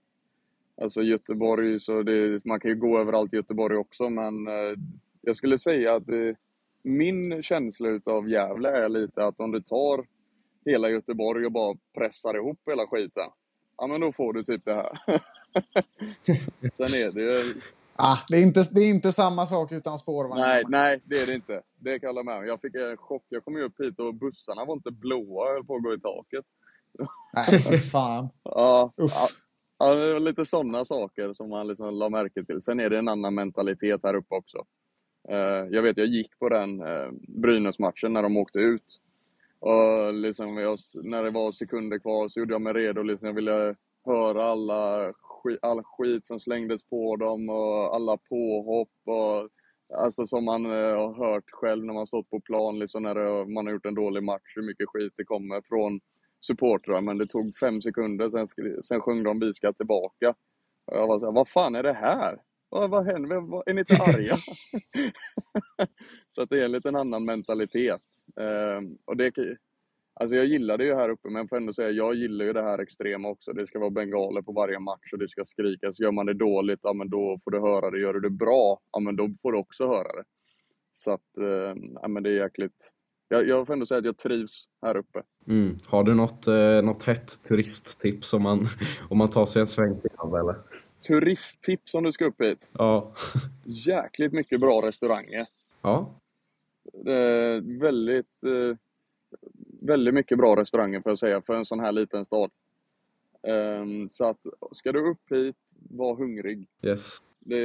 [0.83, 4.79] alltså Göteborg, så det, man kan ju gå överallt i Göteborg också, men eh,
[5.21, 6.37] jag skulle säga att det,
[6.83, 10.07] min känsla utav Gävle är lite att om du tar
[10.65, 13.29] hela Göteborg och bara pressar ihop hela skiten,
[13.77, 14.99] ja men då får du typ det här.
[16.71, 17.61] Sen är det ju
[17.97, 20.41] Ah, det, är inte, det är inte samma sak utan spårvagn.
[20.41, 21.63] Nej, nej, det är det inte.
[21.79, 22.47] Det kan jag hålla med om.
[22.47, 23.23] Jag fick en chock.
[23.29, 25.95] Jag kom ju upp hit och bussarna var inte blåa, jag höll på att gå
[25.95, 26.45] i taket.
[27.35, 28.29] Nej, för fan.
[28.43, 29.09] Ja, ja,
[29.79, 32.63] ja, det var lite sådana saker som man liksom la märke till.
[32.63, 34.59] Sen är det en annan mentalitet här uppe också.
[35.29, 39.01] Eh, Jag vet, jag gick på den eh, Brynäs-matchen när de åkte ut.
[39.59, 43.03] Och liksom jag, när det var sekunder kvar så gjorde jag mig redo.
[43.03, 43.77] Liksom jag ville
[44.07, 48.89] höra alla skit, all skit som slängdes på dem och alla påhopp.
[49.05, 49.49] Och,
[49.99, 53.67] alltså som man eh, har hört själv när man stått på plan, liksom när man
[53.67, 56.01] har gjort en dålig match, hur mycket skit det kommer från
[56.47, 57.01] supportrar.
[57.01, 58.47] Men det tog fem sekunder, sen,
[58.83, 60.35] sen sjöng de Vi ska tillbaka.
[60.87, 62.43] Och jag var så här, vad fan är det här?
[62.71, 63.37] Vad, vad händer?
[63.41, 64.35] Vad- Är ni inte arga?
[66.29, 68.03] så att det är en liten annan mentalitet.
[68.41, 69.33] Ehm, och det,
[70.15, 72.53] alltså jag gillar det ju här uppe, men jag får ändå säga jag gillar ju
[72.53, 73.53] det här extrema också.
[73.53, 76.01] Det ska vara bengaler på varje match och det ska skrikas.
[76.01, 78.01] Gör man det dåligt, ja men då får du höra det.
[78.01, 80.25] Gör du det bra, ja men då får du också höra det.
[80.93, 82.93] Så att, eh, ja men det är jäkligt.
[83.33, 85.23] Jag, jag får ändå säga att jag trivs här uppe.
[85.49, 85.79] Mm.
[85.89, 88.69] Har du något, eh, något hett turisttips om man,
[89.11, 90.57] om man tar sig en sväng till Gävle, eller?
[91.07, 92.69] Turisttips om du ska upp hit.
[92.73, 93.13] Ja.
[93.65, 95.47] Jäkligt mycket bra restauranger.
[95.83, 96.15] Ja.
[97.07, 98.77] Eh, väldigt, eh,
[99.81, 102.51] väldigt mycket bra restauranger får jag säga för en sån här liten stad.
[103.43, 104.41] Ehm, så att
[104.73, 105.57] ska du upp hit,
[105.91, 106.69] var hungrig.
[106.83, 107.27] Yes.
[107.39, 107.61] Det,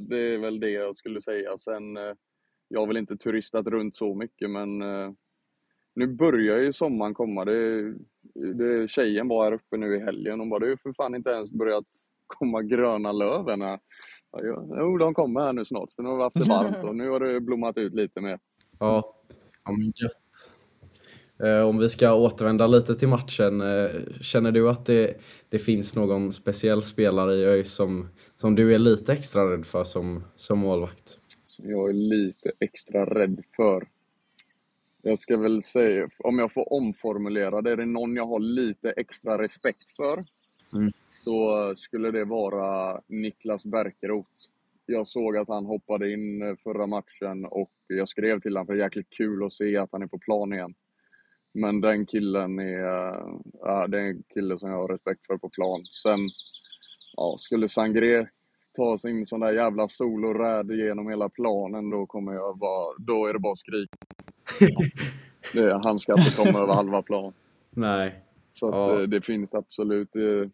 [0.00, 1.56] det är väl det jag skulle säga.
[1.56, 2.14] Sen, eh,
[2.72, 5.10] jag har väl inte turistat runt så mycket men eh,
[5.94, 7.44] nu börjar ju sommaren komma.
[7.44, 7.94] Det,
[8.54, 11.14] det, tjejen var här uppe nu i helgen och bara, det är ju för fan
[11.14, 11.86] inte ens börjat
[12.26, 13.78] komma gröna löven här.
[14.32, 16.96] Ja, Jo, de kommer här nu snart för nu har vi haft det varmt och
[16.96, 18.38] nu har det blommat ut lite mer.
[18.78, 19.16] Ja,
[19.64, 20.52] ja men gött.
[21.42, 25.96] Eh, Om vi ska återvända lite till matchen, eh, känner du att det, det finns
[25.96, 30.58] någon speciell spelare i ÖIS som, som du är lite extra rädd för som, som
[30.58, 31.18] målvakt?
[31.52, 33.88] Som jag är lite extra rädd för.
[35.02, 38.90] Jag ska väl säga, om jag får omformulera det, är det någon jag har lite
[38.90, 40.24] extra respekt för
[40.74, 40.90] Mm.
[41.06, 44.30] så skulle det vara Niklas Bärkeroth.
[44.86, 48.80] Jag såg att han hoppade in förra matchen och jag skrev till honom för det
[48.80, 50.74] är jäkligt kul att se att han är på plan igen.
[51.54, 52.80] men den killen är,
[53.60, 55.84] ja, det är en kille som jag har respekt för på plan.
[55.84, 56.18] Sen,
[57.16, 58.26] ja, skulle Sangré
[58.76, 63.32] ta sin sån där jävla soloräd genom hela planen, då kommer jag bara, då är
[63.32, 63.90] det bara skrik.
[65.54, 67.32] Det, han ska inte komma över halva plan.
[67.70, 68.22] Nej.
[68.52, 69.00] Så att, Ja.
[69.02, 70.48] eh, det finns absolut eh,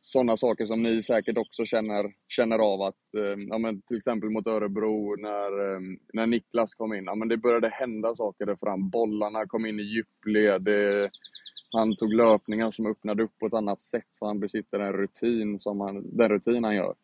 [0.00, 2.82] sådana saker som ni säkert också känner, känner av.
[2.82, 5.80] att eh, ja, men Till exempel mot Örebro när,
[6.16, 7.04] när Niklas kom in.
[7.04, 8.88] Ja, men det började hända saker där fram.
[8.90, 10.62] Bollarna kom in i djupled.
[10.62, 11.10] Det,
[11.72, 15.58] han tog löpningar som öppnade upp på ett annat sätt för han besitter en rutin
[15.58, 16.94] som han, den rutin han gör.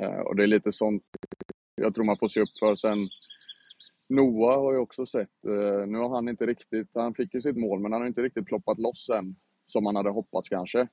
[0.00, 1.02] Eh, och det är lite sånt
[1.74, 2.74] jag tror man får se upp för.
[2.74, 3.08] Sen
[4.08, 7.56] Noah har jag också sett, eh, nu har han inte riktigt, han fick ju sitt
[7.56, 9.36] mål men han har inte riktigt ploppat loss än
[9.66, 10.88] som han hade hoppats kanske.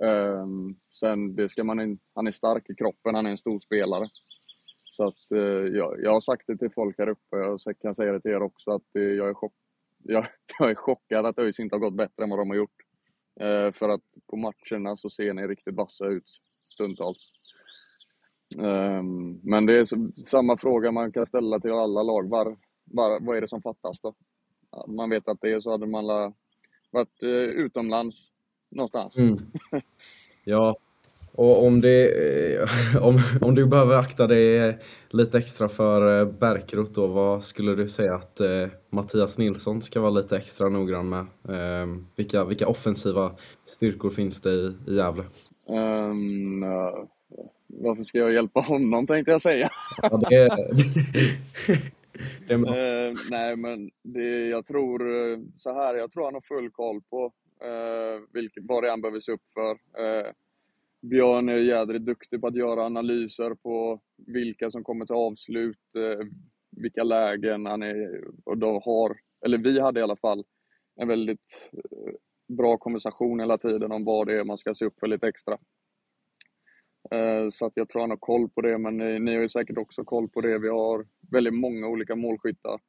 [0.00, 3.58] Ehm, sen, det ska man in, han är stark i kroppen, han är en stor
[3.58, 4.08] spelare.
[4.90, 7.94] Så att eh, jag, jag har sagt det till folk här uppe och jag kan
[7.94, 9.54] säga det till er också att jag, är chock,
[10.02, 10.26] jag,
[10.58, 12.82] jag är chockad att ÖIS inte har gått bättre än vad de har gjort.
[13.72, 16.28] För att på matcherna så ser ni riktigt vassa ut
[16.76, 17.32] stundtals.
[18.58, 19.84] Ehm, Men det är
[20.26, 22.28] samma fråga man kan ställa till alla lag.
[22.28, 24.14] Var, var, vad är det som fattas då?
[24.86, 26.04] Man vet att det är så hade man
[26.90, 28.30] varit eh, utomlands
[28.70, 29.16] någonstans.
[29.16, 29.38] Mm.
[30.48, 30.76] Ja,
[31.32, 32.08] och om, det,
[32.54, 32.68] eh,
[33.06, 34.78] om, om du behöver akta dig
[35.10, 40.00] lite extra för eh, Bärkroth då, vad skulle du säga att eh, Mattias Nilsson ska
[40.00, 41.26] vara lite extra noggrann med?
[41.48, 41.86] Eh,
[42.16, 43.32] vilka, vilka offensiva
[43.64, 45.24] styrkor finns det i, i Gävle?
[45.68, 46.14] Eh,
[47.66, 49.68] varför ska jag hjälpa honom tänkte jag säga.
[50.02, 50.48] Ja, det,
[52.48, 52.54] det.
[52.54, 55.94] Eh, nej, men det, jag tror eh, så här.
[55.94, 57.32] Jag tror han har full koll på
[57.64, 59.70] uh, vilket, vad det är han behöver se upp för.
[59.70, 60.32] Eh,
[61.02, 66.26] Björn är jädrigt duktig på att göra analyser på vilka som kommer till avslut, eh,
[66.70, 70.44] vilka lägen han är och då har, eller vi hade i alla fall,
[70.96, 72.12] en väldigt eh,
[72.56, 75.58] bra konversation hela tiden om vad det är man ska se upp för lite extra.
[77.10, 79.48] Eh, så att jag tror han har koll på det, men ni, ni har ju
[79.48, 80.58] säkert också koll på det.
[80.58, 82.80] Vi har väldigt många olika målskyttar.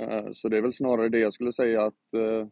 [0.00, 2.48] Eh, så det är väl snarare det jag skulle säga att eh,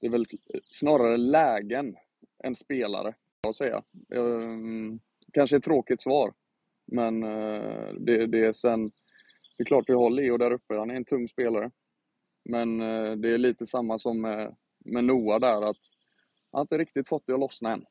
[0.00, 0.26] det är väl
[0.70, 1.96] snarare lägen
[2.44, 3.82] än spelare, jag säga.
[4.14, 5.00] Ehm,
[5.32, 6.32] kanske ett tråkigt svar,
[6.92, 7.20] men
[8.04, 8.92] det, det är sen...
[9.56, 11.70] Det är klart vi har Leo där uppe, han är en tung spelare.
[12.44, 12.78] Men
[13.20, 15.76] det är lite samma som med, med Noah där, att
[16.50, 17.84] han har inte riktigt fått det att lossna än.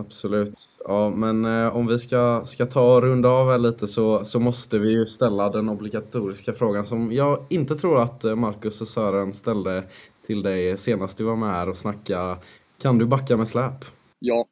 [0.00, 0.54] Absolut.
[0.84, 4.40] Ja, men eh, om vi ska, ska ta och runda av här lite så, så
[4.40, 8.88] måste vi ju ställa den obligatoriska frågan som jag inte tror att eh, Marcus och
[8.88, 9.84] Sören ställde
[10.26, 12.38] till dig senast du var med här och snacka.
[12.82, 13.84] Kan du backa med släp?
[14.18, 14.46] Ja,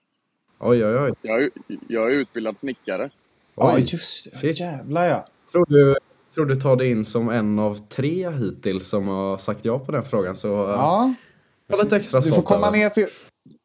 [0.58, 1.12] Oj, oj, oj.
[1.22, 1.50] jag är,
[1.88, 3.10] jag är utbildad snickare.
[3.56, 3.80] Ja, Oj.
[3.80, 4.50] just det.
[4.60, 5.26] Jävlar ja.
[5.52, 5.96] Tror du,
[6.34, 9.92] tror du tar dig in som en av tre hittills som har sagt ja på
[9.92, 11.14] den frågan så eh, ja.
[11.82, 12.78] lite extra Du får, komma över.
[12.78, 13.06] ner till,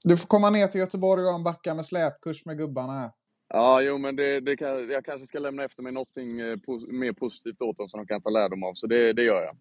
[0.05, 3.11] du får komma ner till Göteborg och ha en backa med släpkurs med gubbarna här.
[3.53, 6.57] Ja, jo, men det, det kan, jag kanske ska lämna efter mig någonting eh,
[6.91, 9.55] mer positivt åt dem som de kan ta lärdom av, så det, det gör jag.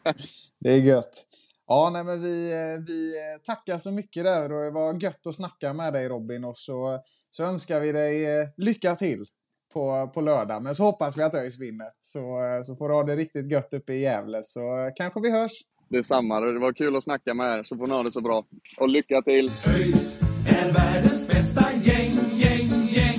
[0.60, 1.26] Det är gött.
[1.66, 5.26] Ja, nej, men vi, eh, vi eh, tackar så mycket där och det var gött
[5.26, 9.24] att snacka med dig Robin och så, så önskar vi dig lycka till
[9.72, 10.62] på, på lördag.
[10.62, 11.88] Men så hoppas vi att ÖIS vinner.
[11.98, 15.52] Så, så får du ha det riktigt gött uppe i Gävle så kanske vi hörs.
[15.88, 18.44] Detsamma, det var kul att snacka med er, så får ni ha det så bra.
[18.80, 19.50] Och lycka till!
[19.66, 23.18] ÖIS är världens bästa gäng, gäng, gäng.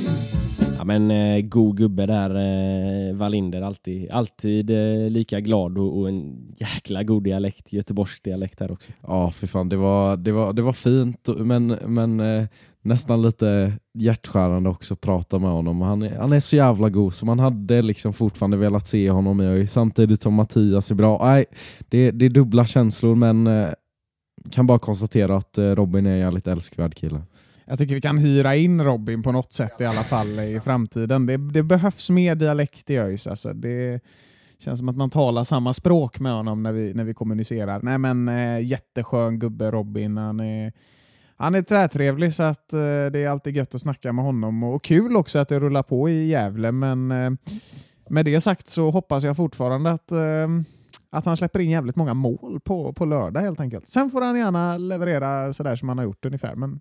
[0.77, 3.61] Ja men eh, god gubbe där, eh, Wallinder.
[3.61, 8.91] Alltid, alltid eh, lika glad och, och en jäkla god dialekt, göteborgsk dialekt där också.
[9.01, 12.45] Ja, för fan, det var, det var, det var fint men, men eh,
[12.85, 15.81] nästan lite hjärtskärande också att prata med honom.
[15.81, 19.41] Han är, han är så jävla god så man hade liksom fortfarande velat se honom
[19.41, 21.25] i ÖIS samtidigt som Mattias är bra.
[21.25, 21.45] Nej,
[21.89, 23.69] det, det är dubbla känslor men eh,
[24.51, 27.21] kan bara konstatera att eh, Robin är en jävligt älskvärd kille.
[27.65, 31.25] Jag tycker vi kan hyra in Robin på något sätt i alla fall i framtiden.
[31.25, 33.27] Det, det behövs mer dialekt i ÖIS.
[33.27, 33.53] Alltså.
[33.53, 34.01] Det
[34.59, 37.79] känns som att man talar samma språk med honom när vi, när vi kommunicerar.
[37.83, 40.17] Nej men eh, jätteskön gubbe Robin.
[40.17, 40.73] Han är,
[41.37, 42.79] han är tvärtrevlig så att eh,
[43.11, 44.63] det är alltid gött att snacka med honom.
[44.63, 46.71] Och kul också att det rullar på i Gävle.
[46.71, 47.31] Men eh,
[48.09, 50.47] med det sagt så hoppas jag fortfarande att eh,
[51.09, 53.87] att han släpper in jävligt många mål på, på lördag helt enkelt.
[53.87, 56.55] Sen får han gärna leverera sådär som han har gjort ungefär.
[56.55, 56.79] Men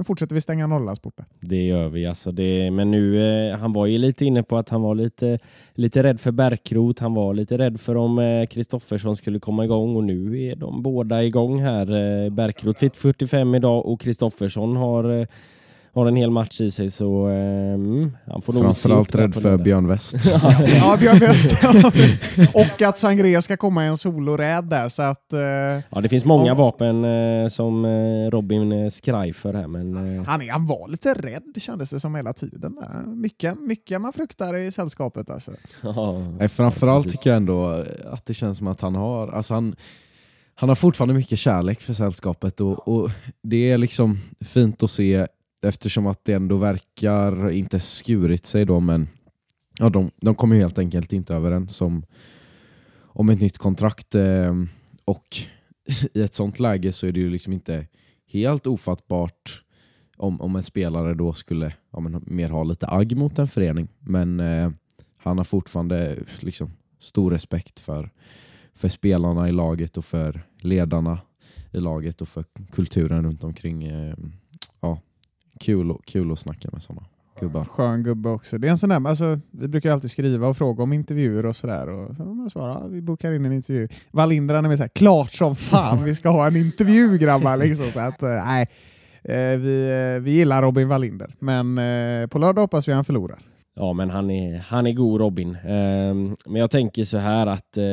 [0.00, 1.24] nu fortsätter vi stänga Norrlandsporten.
[1.40, 2.06] Det gör vi.
[2.06, 3.02] Alltså det, men nu,
[3.50, 5.38] eh, han var ju lite inne på att han var lite,
[5.74, 6.98] lite rädd för Bärkrot.
[6.98, 10.82] Han var lite rädd för om eh, Kristoffersson skulle komma igång och nu är de
[10.82, 11.90] båda igång här.
[12.24, 15.26] Eh, Bärkrot fick 45 idag och Kristoffersson har, eh,
[15.94, 19.58] har en hel match i sig så eh, mm, han får nog Framförallt rädd för.
[19.58, 20.16] Björn West.
[20.80, 21.52] Ja, Björn West.
[22.54, 25.32] och att Sangre ska komma i en soloräd där, så att...
[25.32, 25.40] Eh,
[25.90, 26.54] Ja, det finns många Ja.
[26.54, 30.88] vapen eh, som eh, Robin eh, skraj för här, men eh, han, är, han var
[30.88, 32.74] lite rädd kändes det som hela tiden.
[32.74, 33.02] Där.
[33.06, 35.52] Mycket, mycket man fruktar i sällskapet alltså.
[35.82, 37.20] ja, Nej, framförallt precis.
[37.20, 39.74] tycker jag ändå att det känns som att han har, alltså han,
[40.54, 43.10] han har fortfarande mycket kärlek för sällskapet och, och
[43.42, 45.26] det är liksom fint att se
[45.62, 49.08] eftersom att det ändå verkar inte skurit sig då men
[49.78, 52.04] ja, de, de kommer helt enkelt inte överens om,
[52.98, 54.54] om ett nytt kontrakt eh,
[55.04, 55.36] och
[56.14, 57.86] i ett sånt läge så är det ju liksom inte
[58.26, 59.62] helt ofattbart
[60.16, 63.88] om, om en spelare då skulle ja, men, mer ha lite agg mot en förening
[63.98, 64.70] men eh,
[65.16, 68.10] han har fortfarande liksom stor respekt för,
[68.74, 71.18] för spelarna i laget och för ledarna
[71.72, 73.84] i laget och för kulturen runt omkring.
[73.84, 74.14] Eh,
[74.80, 75.00] Ja,
[75.60, 77.02] kul, och- kul att snacka med sådana
[77.40, 77.64] gubbar.
[77.64, 78.58] Skön gubbe också.
[78.58, 81.56] Det är en sån där, alltså, vi brukar alltid skriva och fråga om intervjuer och
[81.56, 81.88] sådär.
[81.88, 83.88] Och så man svarar, vi bokar in en intervju.
[84.10, 87.56] Wallinder han är med såhär, klart som fan vi ska ha en intervju grabbar.
[87.56, 88.68] Liksom, så att, eh, nej,
[89.24, 91.76] eh, vi, eh, vi gillar Robin Wallinder, men
[92.28, 93.38] på lördag hoppas vi han förlorar.
[93.80, 95.56] Ja, men han är, han är god Robin.
[95.66, 97.84] Ehm, men jag tänker så här att eh,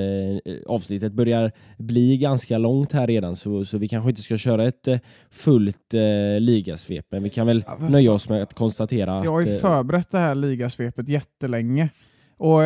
[0.68, 4.88] avsnittet börjar bli ganska långt här redan så, så vi kanske inte ska köra ett
[4.88, 4.98] eh,
[5.32, 7.06] fullt eh, ligasvep.
[7.12, 10.18] Men vi kan väl Ja, nöja oss med att konstatera Jag har ju förberett det
[10.18, 11.90] här ligasvepet jättelänge.
[12.38, 12.62] Och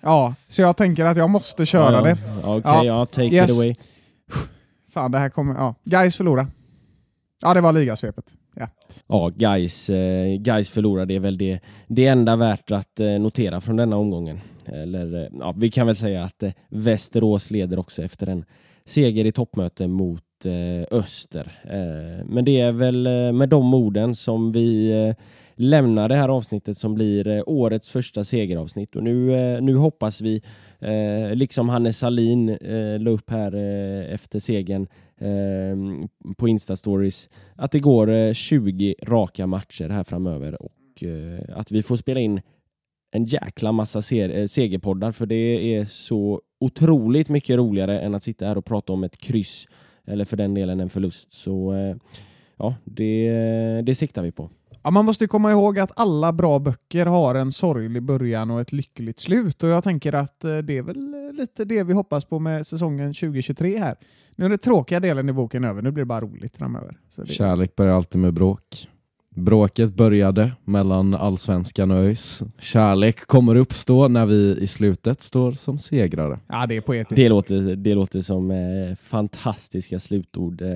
[0.00, 2.16] ja, Så jag tänker att jag måste köra ja, det.
[2.42, 3.50] Ja, Okej, ja, take Yes.
[3.50, 3.74] it away.
[4.92, 5.54] Fan, det här kommer...
[5.54, 5.74] Ja.
[5.84, 6.48] Guys förlora.
[7.42, 8.34] Ja, det var ligasvepet.
[8.54, 8.68] Ja.
[9.06, 13.60] Ja, guys, eh, guys förlorar, det är väl det, det enda värt att eh, notera
[13.60, 14.40] från denna omgången.
[14.66, 18.44] Eller, eh, ja, vi kan väl säga att Västerås leder också efter en
[18.86, 20.22] seger i toppmöte mot
[20.90, 21.52] Öster.
[22.24, 25.14] Men det är väl med de orden som vi
[25.54, 28.96] lämnar det här avsnittet som blir årets första segeravsnitt.
[28.96, 30.42] Och nu, nu hoppas vi,
[31.34, 32.58] liksom Hannes Salin
[33.00, 33.54] la upp här
[34.14, 34.86] efter segern
[35.18, 41.72] Ehm, på Insta-stories, att det går eh, 20 raka matcher här framöver och eh, att
[41.72, 42.40] vi får spela in
[43.10, 48.46] en jäkla massa eh, segerpoddar för det är så otroligt mycket roligare än att sitta
[48.46, 49.68] här och prata om ett kryss
[50.06, 51.32] eller för den delen en förlust.
[51.32, 51.74] Så
[52.56, 54.50] ja, det, det siktar vi på.
[54.84, 58.60] Ja, man måste ju komma ihåg att alla bra böcker har en sorglig början och
[58.60, 59.62] ett lyckligt slut.
[59.62, 62.66] Och jag tänker att eh, det är väl eh, lite det vi hoppas på med
[62.66, 63.96] säsongen 2023 här.
[64.36, 66.96] Nu är det tråkiga delen i boken över, nu blir det bara roligt framöver.
[67.08, 67.32] Så det...
[67.32, 68.62] Kärlek börjar alltid med bråk.
[69.36, 72.42] Bråket började mellan allsvenskan och ÖIS.
[72.58, 76.38] Kärlek kommer uppstå när vi i slutet står som segrare.
[76.48, 77.16] Ja, det är poetiskt.
[77.16, 80.62] Det låter, det låter som eh, fantastiska slutord.
[80.62, 80.68] Eh.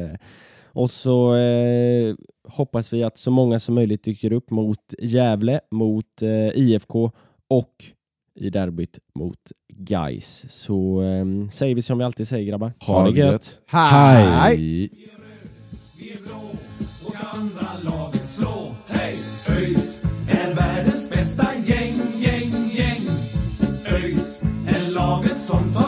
[0.79, 2.15] Och så eh,
[2.49, 7.11] hoppas vi att så många som möjligt dyker upp mot Gävle, mot eh, IFK
[7.49, 7.75] och
[8.35, 9.53] i derbyt mot
[9.89, 10.45] Geis.
[10.49, 12.73] Så eh, säger vi som vi alltid säger grabbar.
[12.87, 13.61] Ha det gött!
[13.67, 14.27] Hej!
[14.27, 14.91] Hej!
[20.55, 23.03] världens bästa gäng, gäng, gäng.
[23.87, 25.88] ÖIS är laget som tar